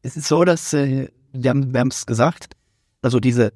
Es 0.03 0.17
ist 0.17 0.29
so, 0.29 0.45
dass, 0.45 0.73
äh, 0.73 1.09
wir 1.33 1.51
haben 1.51 1.89
es 1.89 2.07
gesagt, 2.07 2.55
also 3.03 3.19
diese 3.21 3.53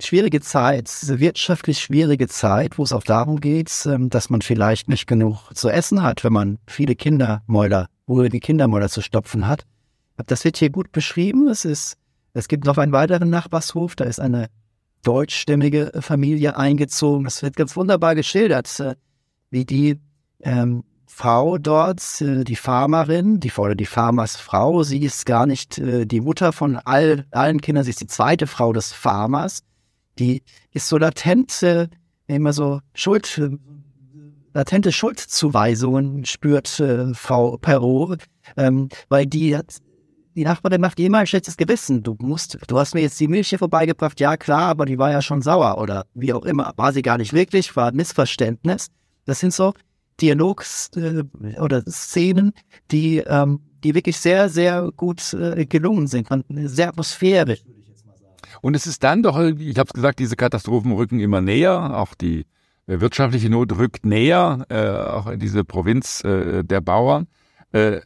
schwierige 0.00 0.40
Zeit, 0.40 0.88
diese 1.02 1.20
wirtschaftlich 1.20 1.78
schwierige 1.80 2.28
Zeit, 2.28 2.78
wo 2.78 2.82
es 2.82 2.92
auch 2.92 3.02
darum 3.02 3.40
geht, 3.40 3.70
ähm, 3.86 4.10
dass 4.10 4.30
man 4.30 4.42
vielleicht 4.42 4.88
nicht 4.88 5.06
genug 5.06 5.50
zu 5.54 5.68
essen 5.68 6.02
hat, 6.02 6.24
wenn 6.24 6.32
man 6.32 6.58
viele 6.66 6.94
Kindermäuler, 6.94 7.88
wo 8.06 8.22
die 8.22 8.40
Kindermäuler 8.40 8.88
zu 8.88 9.02
stopfen 9.02 9.46
hat. 9.46 9.64
Das 10.26 10.44
wird 10.44 10.56
hier 10.56 10.70
gut 10.70 10.90
beschrieben. 10.90 11.48
Es 11.48 11.64
ist 11.64 11.96
es 12.38 12.46
gibt 12.48 12.64
noch 12.64 12.78
einen 12.78 12.92
weiteren 12.92 13.30
Nachbarshof, 13.30 13.96
da 13.96 14.04
ist 14.04 14.20
eine 14.20 14.48
deutschstämmige 15.02 15.92
Familie 16.00 16.56
eingezogen. 16.56 17.26
Es 17.26 17.42
wird 17.42 17.56
ganz 17.56 17.76
wunderbar 17.76 18.14
geschildert, 18.14 18.80
äh, 18.80 18.94
wie 19.50 19.64
die 19.64 20.00
ähm, 20.42 20.84
Frau 21.06 21.58
dort, 21.58 22.20
äh, 22.20 22.44
die 22.44 22.56
Farmerin, 22.56 23.40
die 23.40 23.52
oder 23.52 23.74
die 23.74 23.86
Farmersfrau, 23.86 24.82
sie 24.82 25.00
ist 25.00 25.26
gar 25.26 25.46
nicht 25.46 25.78
äh, 25.78 26.06
die 26.06 26.20
Mutter 26.20 26.52
von 26.52 26.76
all, 26.76 27.26
allen 27.30 27.60
Kindern, 27.60 27.84
sie 27.84 27.90
ist 27.90 28.00
die 28.00 28.06
zweite 28.06 28.46
Frau 28.46 28.72
des 28.72 28.92
Farmers. 28.92 29.60
Die 30.18 30.42
ist 30.72 30.88
so 30.88 30.98
latent, 30.98 31.62
äh, 31.62 31.88
immer 32.26 32.52
so 32.52 32.80
Schuld, 32.94 33.40
latente 34.54 34.92
Schuldzuweisungen 34.92 36.24
spürt 36.24 36.80
äh, 36.80 37.14
Frau 37.14 37.56
Perrault, 37.56 38.24
ähm, 38.56 38.88
weil 39.08 39.26
die 39.26 39.56
hat 39.56 39.78
die 40.34 40.44
Nachbarin 40.44 40.80
macht 40.80 41.00
immer 41.00 41.18
ein 41.18 41.26
schlechtes 41.26 41.56
Gewissen. 41.56 42.02
Du 42.02 42.16
musst, 42.20 42.58
du 42.66 42.78
hast 42.78 42.94
mir 42.94 43.00
jetzt 43.00 43.18
die 43.20 43.28
Milch 43.28 43.48
hier 43.48 43.58
vorbeigebracht, 43.58 44.20
ja 44.20 44.36
klar, 44.36 44.68
aber 44.68 44.86
die 44.86 44.98
war 44.98 45.10
ja 45.10 45.22
schon 45.22 45.42
sauer 45.42 45.78
oder 45.78 46.06
wie 46.14 46.32
auch 46.32 46.44
immer. 46.44 46.72
War 46.76 46.92
sie 46.92 47.02
gar 47.02 47.18
nicht 47.18 47.32
wirklich, 47.32 47.74
war 47.76 47.88
ein 47.88 47.96
Missverständnis. 47.96 48.88
Das 49.24 49.40
sind 49.40 49.52
so 49.52 49.74
Dialogs 50.20 50.90
äh, 50.96 51.24
oder 51.60 51.82
Szenen, 51.82 52.52
die, 52.90 53.18
ähm, 53.18 53.60
die 53.84 53.94
wirklich 53.94 54.18
sehr, 54.18 54.48
sehr 54.48 54.90
gut 54.96 55.32
äh, 55.34 55.66
gelungen 55.66 56.06
sind. 56.06 56.30
Man, 56.30 56.44
sehr 56.48 56.88
atmosphärisch. 56.88 57.62
Und 58.60 58.74
es 58.74 58.86
ist 58.86 59.02
dann 59.04 59.22
doch, 59.22 59.38
ich 59.38 59.78
habe 59.78 59.88
es 59.88 59.92
gesagt, 59.92 60.18
diese 60.18 60.36
Katastrophen 60.36 60.92
rücken 60.92 61.20
immer 61.20 61.40
näher, 61.40 61.96
auch 61.96 62.14
die 62.14 62.46
äh, 62.86 63.00
wirtschaftliche 63.00 63.50
Not 63.50 63.76
rückt 63.76 64.04
näher, 64.04 64.66
äh, 64.68 64.88
auch 64.88 65.26
in 65.28 65.38
diese 65.38 65.64
Provinz 65.64 66.24
äh, 66.24 66.64
der 66.64 66.80
Bauern. 66.80 67.26
Äh, 67.72 68.00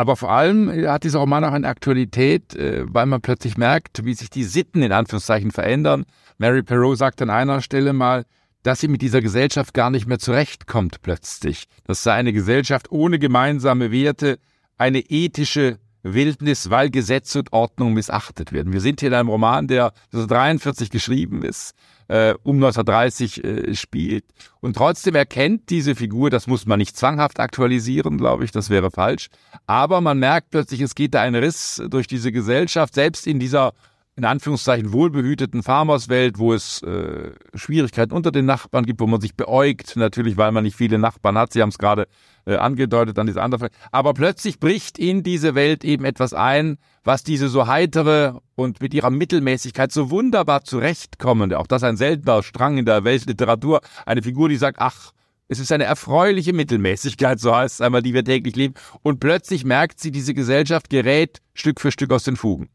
Aber 0.00 0.16
vor 0.16 0.30
allem 0.30 0.70
hat 0.88 1.04
dieser 1.04 1.18
Roman 1.18 1.44
auch 1.44 1.52
eine 1.52 1.68
Aktualität, 1.68 2.54
äh, 2.54 2.86
weil 2.88 3.04
man 3.04 3.20
plötzlich 3.20 3.58
merkt, 3.58 4.02
wie 4.06 4.14
sich 4.14 4.30
die 4.30 4.44
Sitten 4.44 4.82
in 4.82 4.92
Anführungszeichen 4.92 5.50
verändern. 5.50 6.06
Mary 6.38 6.62
Perot 6.62 6.96
sagt 6.96 7.20
an 7.20 7.28
einer 7.28 7.60
Stelle 7.60 7.92
mal, 7.92 8.24
dass 8.62 8.80
sie 8.80 8.88
mit 8.88 9.02
dieser 9.02 9.20
Gesellschaft 9.20 9.74
gar 9.74 9.90
nicht 9.90 10.06
mehr 10.06 10.18
zurechtkommt 10.18 11.02
plötzlich. 11.02 11.66
Das 11.84 12.02
sei 12.02 12.14
eine 12.14 12.32
Gesellschaft 12.32 12.90
ohne 12.90 13.18
gemeinsame 13.18 13.92
Werte, 13.92 14.38
eine 14.78 15.00
ethische 15.00 15.76
Wildnis, 16.02 16.70
weil 16.70 16.88
Gesetz 16.88 17.36
und 17.36 17.52
Ordnung 17.52 17.92
missachtet 17.92 18.52
werden. 18.52 18.72
Wir 18.72 18.80
sind 18.80 19.00
hier 19.00 19.10
in 19.10 19.14
einem 19.14 19.28
Roman, 19.28 19.68
der 19.68 19.92
1943 20.14 20.88
geschrieben 20.88 21.42
ist, 21.42 21.74
äh, 22.10 22.34
um 22.42 22.56
1930 22.56 23.44
äh, 23.44 23.74
spielt. 23.74 24.24
Und 24.60 24.76
trotzdem 24.76 25.14
erkennt 25.14 25.70
diese 25.70 25.94
Figur, 25.94 26.28
das 26.28 26.48
muss 26.48 26.66
man 26.66 26.78
nicht 26.80 26.96
zwanghaft 26.96 27.38
aktualisieren, 27.38 28.18
glaube 28.18 28.44
ich, 28.44 28.50
das 28.50 28.68
wäre 28.68 28.90
falsch. 28.90 29.28
Aber 29.66 30.00
man 30.00 30.18
merkt 30.18 30.50
plötzlich, 30.50 30.80
es 30.80 30.96
geht 30.96 31.14
da 31.14 31.22
ein 31.22 31.36
Riss 31.36 31.80
durch 31.88 32.08
diese 32.08 32.32
Gesellschaft, 32.32 32.94
selbst 32.94 33.28
in 33.28 33.38
dieser 33.38 33.74
in 34.16 34.24
Anführungszeichen 34.24 34.92
wohlbehüteten 34.92 35.62
Farmerswelt, 35.62 36.38
wo 36.38 36.52
es 36.52 36.82
äh, 36.82 37.32
Schwierigkeiten 37.54 38.12
unter 38.12 38.30
den 38.30 38.44
Nachbarn 38.44 38.84
gibt, 38.84 39.00
wo 39.00 39.06
man 39.06 39.20
sich 39.20 39.34
beäugt, 39.34 39.96
natürlich, 39.96 40.36
weil 40.36 40.52
man 40.52 40.64
nicht 40.64 40.76
viele 40.76 40.98
Nachbarn 40.98 41.38
hat. 41.38 41.52
Sie 41.52 41.62
haben 41.62 41.70
es 41.70 41.78
gerade 41.78 42.06
äh, 42.44 42.56
angedeutet 42.56 43.18
an 43.18 43.26
diese 43.26 43.40
andere. 43.40 43.70
Aber 43.92 44.12
plötzlich 44.12 44.60
bricht 44.60 44.98
in 44.98 45.22
diese 45.22 45.54
Welt 45.54 45.84
eben 45.84 46.04
etwas 46.04 46.34
ein, 46.34 46.76
was 47.02 47.22
diese 47.24 47.48
so 47.48 47.66
heitere 47.66 48.40
und 48.56 48.82
mit 48.82 48.92
ihrer 48.92 49.10
Mittelmäßigkeit 49.10 49.90
so 49.90 50.10
wunderbar 50.10 50.64
zurechtkommende, 50.64 51.58
auch 51.58 51.66
das 51.66 51.82
ein 51.82 51.96
seltener 51.96 52.42
Strang 52.42 52.78
in 52.78 52.84
der 52.84 53.04
Weltliteratur, 53.04 53.80
eine 54.04 54.22
Figur, 54.22 54.48
die 54.48 54.56
sagt, 54.56 54.78
ach, 54.80 55.12
es 55.48 55.58
ist 55.58 55.72
eine 55.72 55.84
erfreuliche 55.84 56.52
Mittelmäßigkeit, 56.52 57.40
so 57.40 57.54
heißt 57.56 57.76
es 57.76 57.80
einmal, 57.80 58.02
die 58.02 58.14
wir 58.14 58.24
täglich 58.24 58.54
leben. 58.54 58.74
Und 59.02 59.18
plötzlich 59.18 59.64
merkt 59.64 59.98
sie, 59.98 60.10
diese 60.10 60.34
Gesellschaft 60.34 60.90
gerät 60.90 61.40
Stück 61.54 61.80
für 61.80 61.90
Stück 61.90 62.12
aus 62.12 62.24
den 62.24 62.36
Fugen. 62.36 62.68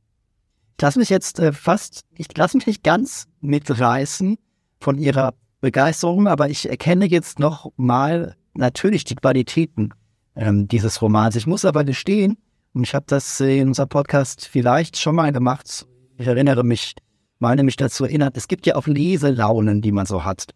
Ich 0.77 0.81
lasse 0.81 0.99
mich 0.99 1.09
jetzt 1.09 1.39
äh, 1.39 1.53
fast, 1.53 2.03
ich 2.15 2.35
lasse 2.35 2.57
mich 2.57 2.67
nicht 2.67 2.83
ganz 2.83 3.27
mitreißen 3.39 4.37
von 4.79 4.97
ihrer 4.97 5.33
Begeisterung, 5.61 6.27
aber 6.27 6.49
ich 6.49 6.69
erkenne 6.69 7.05
jetzt 7.05 7.39
noch 7.39 7.71
mal 7.77 8.35
natürlich 8.53 9.05
die 9.05 9.15
Qualitäten 9.15 9.93
ähm, 10.35 10.67
dieses 10.67 11.01
Romans. 11.01 11.37
Ich 11.37 11.47
muss 11.47 11.63
aber 11.63 11.85
gestehen, 11.85 12.37
und 12.73 12.83
ich 12.83 12.93
habe 12.93 13.05
das 13.07 13.39
in 13.39 13.69
unserem 13.69 13.87
Podcast 13.87 14.49
vielleicht 14.51 14.97
schon 14.97 15.15
mal 15.15 15.31
gemacht, 15.31 15.87
ich 16.17 16.27
erinnere 16.27 16.65
mich, 16.65 16.95
meine 17.39 17.63
mich 17.63 17.77
dazu 17.77 18.03
erinnert, 18.03 18.35
es 18.35 18.49
gibt 18.49 18.65
ja 18.65 18.75
auch 18.75 18.85
Leselaunen, 18.85 19.81
die 19.81 19.93
man 19.93 20.05
so 20.05 20.25
hat. 20.25 20.49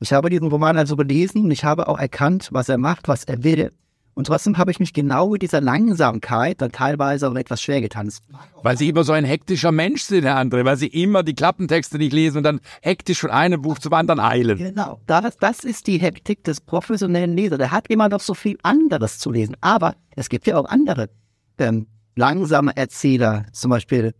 Ich 0.00 0.12
habe 0.12 0.28
diesen 0.28 0.48
Roman 0.48 0.76
also 0.76 0.96
gelesen 0.96 1.44
und 1.44 1.50
ich 1.50 1.64
habe 1.64 1.88
auch 1.88 1.98
erkannt, 1.98 2.48
was 2.52 2.68
er 2.68 2.76
macht, 2.76 3.08
was 3.08 3.24
er 3.24 3.42
will. 3.42 3.72
Und 4.14 4.26
trotzdem 4.26 4.58
habe 4.58 4.70
ich 4.70 4.78
mich 4.78 4.92
genau 4.92 5.30
mit 5.30 5.42
dieser 5.42 5.60
Langsamkeit 5.60 6.60
dann 6.60 6.70
teilweise 6.70 7.28
auch 7.30 7.34
etwas 7.34 7.62
schwer 7.62 7.80
getanzt. 7.80 8.22
Weil 8.62 8.76
Sie 8.76 8.88
immer 8.88 9.04
so 9.04 9.12
ein 9.12 9.24
hektischer 9.24 9.72
Mensch 9.72 10.02
sind, 10.02 10.24
Herr 10.24 10.36
André, 10.36 10.64
weil 10.64 10.76
Sie 10.76 10.88
immer 10.88 11.22
die 11.22 11.34
Klappentexte 11.34 11.96
nicht 11.96 12.12
lesen 12.12 12.38
und 12.38 12.44
dann 12.44 12.60
hektisch 12.82 13.20
von 13.20 13.30
einem 13.30 13.62
Buch 13.62 13.78
zum 13.78 13.94
anderen 13.94 14.20
eilen. 14.20 14.58
Genau, 14.58 15.00
das, 15.06 15.38
das 15.38 15.64
ist 15.64 15.86
die 15.86 15.98
Hektik 15.98 16.44
des 16.44 16.60
professionellen 16.60 17.34
Lesers. 17.36 17.58
Der 17.58 17.70
hat 17.70 17.88
immer 17.88 18.08
noch 18.08 18.20
so 18.20 18.34
viel 18.34 18.58
anderes 18.62 19.18
zu 19.18 19.30
lesen. 19.30 19.56
Aber 19.62 19.94
es 20.14 20.28
gibt 20.28 20.46
ja 20.46 20.58
auch 20.58 20.66
andere 20.66 21.08
ähm, 21.58 21.86
langsame 22.14 22.76
Erzähler, 22.76 23.46
zum 23.52 23.70
Beispiel 23.70 24.14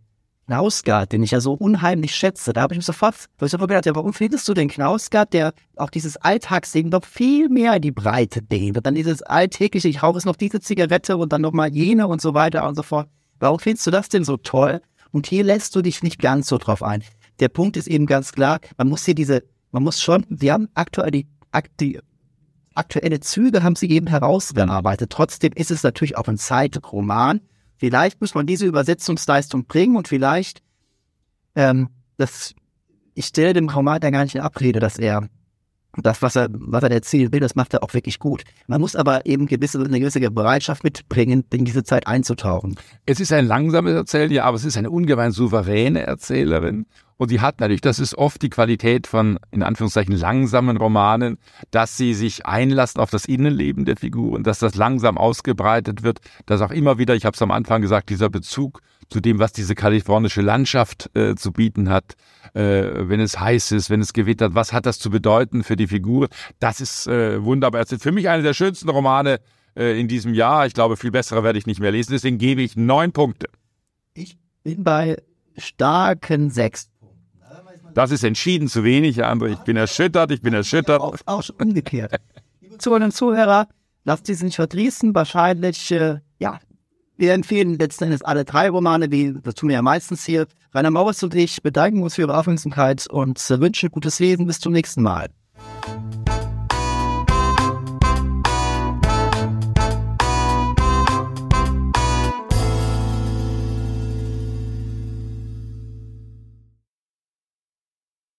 Knausgard, 0.47 1.11
den 1.11 1.23
ich 1.23 1.31
ja 1.31 1.39
so 1.39 1.53
unheimlich 1.53 2.13
schätze. 2.15 2.53
Da 2.53 2.61
habe 2.61 2.73
ich 2.73 2.77
mich 2.77 2.85
sofort, 2.85 3.15
ich 3.41 3.51
sofort 3.51 3.69
gedacht, 3.69 3.85
ja, 3.85 3.95
warum 3.95 4.13
findest 4.13 4.47
du 4.47 4.53
den 4.53 4.67
Knausgard, 4.67 5.33
der 5.33 5.53
auch 5.77 5.89
dieses 5.89 6.17
Alltagsleben 6.17 6.91
noch 6.91 7.05
viel 7.05 7.49
mehr 7.49 7.75
in 7.75 7.81
die 7.81 7.91
Breite 7.91 8.41
dehnt 8.41 8.85
dann 8.85 8.95
dieses 8.95 9.21
alltägliche, 9.21 9.87
ich 9.87 10.03
rauche 10.03 10.17
jetzt 10.17 10.25
noch 10.25 10.35
diese 10.35 10.59
Zigarette 10.59 11.17
und 11.17 11.31
dann 11.31 11.41
nochmal 11.41 11.73
jene 11.73 12.07
und 12.07 12.21
so 12.21 12.33
weiter 12.33 12.67
und 12.67 12.75
so 12.75 12.83
fort. 12.83 13.07
Warum 13.39 13.59
findest 13.59 13.87
du 13.87 13.91
das 13.91 14.09
denn 14.09 14.23
so 14.23 14.37
toll? 14.37 14.81
Und 15.11 15.27
hier 15.27 15.43
lässt 15.43 15.75
du 15.75 15.81
dich 15.81 16.03
nicht 16.03 16.19
ganz 16.19 16.47
so 16.47 16.57
drauf 16.57 16.83
ein. 16.83 17.03
Der 17.39 17.49
Punkt 17.49 17.77
ist 17.77 17.87
eben 17.87 18.05
ganz 18.05 18.31
klar, 18.31 18.59
man 18.77 18.89
muss 18.89 19.05
hier 19.05 19.15
diese, 19.15 19.43
man 19.71 19.83
muss 19.83 20.01
schon, 20.01 20.25
wir 20.29 20.53
haben 20.53 20.69
aktuell 20.73 21.11
die, 21.11 21.27
die 21.79 21.99
aktuelle 22.75 23.19
Züge 23.19 23.63
haben 23.63 23.75
sie 23.75 23.89
eben 23.89 24.07
herausgearbeitet. 24.07 25.11
Trotzdem 25.11 25.53
ist 25.53 25.71
es 25.71 25.83
natürlich 25.83 26.17
auch 26.17 26.27
ein 26.27 26.37
Zeitroman 26.37 27.41
Vielleicht 27.77 28.21
muss 28.21 28.35
man 28.35 28.45
diese 28.45 28.65
Übersetzungsleistung 28.65 29.65
bringen 29.65 29.95
und 29.95 30.07
vielleicht, 30.07 30.61
ähm, 31.55 31.89
das, 32.17 32.53
ich 33.13 33.25
stelle 33.25 33.53
dem 33.53 33.73
ja 34.03 34.09
gar 34.09 34.23
nicht 34.23 34.35
in 34.35 34.41
Abrede, 34.41 34.79
dass 34.79 34.97
er 34.97 35.27
das, 36.01 36.21
was 36.21 36.35
er, 36.35 36.47
was 36.51 36.83
er 36.83 36.91
erzählen 36.91 37.31
will, 37.31 37.39
das 37.39 37.55
macht 37.55 37.73
er 37.73 37.83
auch 37.83 37.93
wirklich 37.93 38.17
gut. 38.17 38.43
Man 38.65 38.81
muss 38.81 38.95
aber 38.95 39.25
eben 39.25 39.45
gewisse, 39.45 39.79
eine 39.79 39.99
gewisse 39.99 40.19
Bereitschaft 40.31 40.83
mitbringen, 40.83 41.43
in 41.53 41.65
diese 41.65 41.83
Zeit 41.83 42.07
einzutauchen. 42.07 42.75
Es 43.05 43.19
ist 43.19 43.31
ein 43.31 43.45
langsames 43.45 43.93
Erzählen, 43.93 44.31
ja, 44.31 44.45
aber 44.45 44.57
es 44.57 44.65
ist 44.65 44.77
eine 44.77 44.89
ungemein 44.89 45.31
souveräne 45.31 46.01
Erzählerin. 46.01 46.87
Und 47.17 47.29
sie 47.29 47.41
hat 47.41 47.59
natürlich, 47.59 47.81
das 47.81 47.99
ist 47.99 48.15
oft 48.15 48.41
die 48.41 48.49
Qualität 48.49 49.07
von, 49.07 49.39
in 49.51 49.63
Anführungszeichen, 49.63 50.15
langsamen 50.15 50.77
Romanen, 50.77 51.37
dass 51.71 51.97
sie 51.97 52.13
sich 52.13 52.45
einlassen 52.45 52.99
auf 53.01 53.09
das 53.09 53.25
Innenleben 53.25 53.85
der 53.85 53.97
Figuren, 53.97 54.43
dass 54.43 54.59
das 54.59 54.75
langsam 54.75 55.17
ausgebreitet 55.17 56.03
wird, 56.03 56.19
dass 56.45 56.61
auch 56.61 56.71
immer 56.71 56.97
wieder, 56.97 57.15
ich 57.15 57.25
habe 57.25 57.35
es 57.35 57.41
am 57.41 57.51
Anfang 57.51 57.81
gesagt, 57.81 58.09
dieser 58.09 58.29
Bezug 58.29 58.81
zu 59.09 59.19
dem, 59.19 59.39
was 59.39 59.53
diese 59.53 59.75
kalifornische 59.75 60.41
Landschaft 60.41 61.09
äh, 61.15 61.35
zu 61.35 61.51
bieten 61.51 61.89
hat, 61.89 62.15
äh, 62.53 62.61
wenn 63.07 63.19
es 63.19 63.39
heiß 63.39 63.71
ist, 63.71 63.89
wenn 63.89 64.01
es 64.01 64.13
gewittert, 64.13 64.55
was 64.55 64.73
hat 64.73 64.85
das 64.85 64.99
zu 64.99 65.09
bedeuten 65.09 65.63
für 65.63 65.75
die 65.75 65.87
Figur? 65.87 66.27
Das 66.59 66.81
ist 66.81 67.07
äh, 67.07 67.43
wunderbar. 67.43 67.81
Es 67.81 67.91
ist 67.91 68.03
für 68.03 68.11
mich 68.11 68.29
einer 68.29 68.43
der 68.43 68.53
schönsten 68.53 68.89
Romane 68.89 69.39
äh, 69.75 69.99
in 69.99 70.07
diesem 70.07 70.33
Jahr. 70.33 70.65
Ich 70.65 70.73
glaube, 70.73 70.97
viel 70.97 71.11
bessere 71.11 71.43
werde 71.43 71.59
ich 71.59 71.65
nicht 71.65 71.79
mehr 71.79 71.91
lesen. 71.91 72.11
Deswegen 72.11 72.37
gebe 72.37 72.61
ich 72.61 72.75
neun 72.75 73.11
Punkte. 73.11 73.47
Ich 74.13 74.37
bin 74.63 74.83
bei 74.83 75.17
starken 75.57 76.49
sechs. 76.49 76.89
Das 77.93 78.11
ist 78.11 78.23
entschieden 78.23 78.67
zu 78.67 78.83
wenig, 78.83 79.23
André. 79.23 79.53
Ich 79.53 79.59
bin 79.59 79.77
erschüttert, 79.77 80.31
ich 80.31 80.41
bin 80.41 80.53
erschüttert. 80.53 81.01
Auch, 81.01 81.15
auch 81.25 81.43
schon 81.43 81.55
umgekehrt. 81.57 82.19
Liebe 82.61 82.77
Zuhörerinnen 82.77 83.09
und 83.09 83.15
Zuhörer, 83.15 83.67
lasst 84.03 84.25
Sie 84.25 84.43
nicht 84.43 84.55
verdrießen. 84.55 85.13
Wahrscheinlich, 85.13 85.91
äh, 85.91 86.19
ja, 86.39 86.59
wir 87.17 87.33
empfehlen 87.33 87.77
letzten 87.77 88.05
Endes 88.05 88.23
alle 88.23 88.45
drei 88.45 88.69
Romane, 88.69 89.11
wie 89.11 89.33
das 89.43 89.55
tun 89.55 89.69
wir 89.69 89.75
ja 89.75 89.81
meistens 89.81 90.25
hier. 90.25 90.47
Rainer 90.73 90.91
Maurits 90.91 91.23
und 91.23 91.35
ich 91.35 91.61
bedanken 91.61 92.01
uns 92.01 92.15
für 92.15 92.23
Ihre 92.23 92.37
Aufmerksamkeit 92.37 93.07
und 93.07 93.39
wünschen 93.49 93.91
gutes 93.91 94.19
Lesen. 94.19 94.47
Bis 94.47 94.59
zum 94.59 94.73
nächsten 94.73 95.03
Mal. 95.03 95.29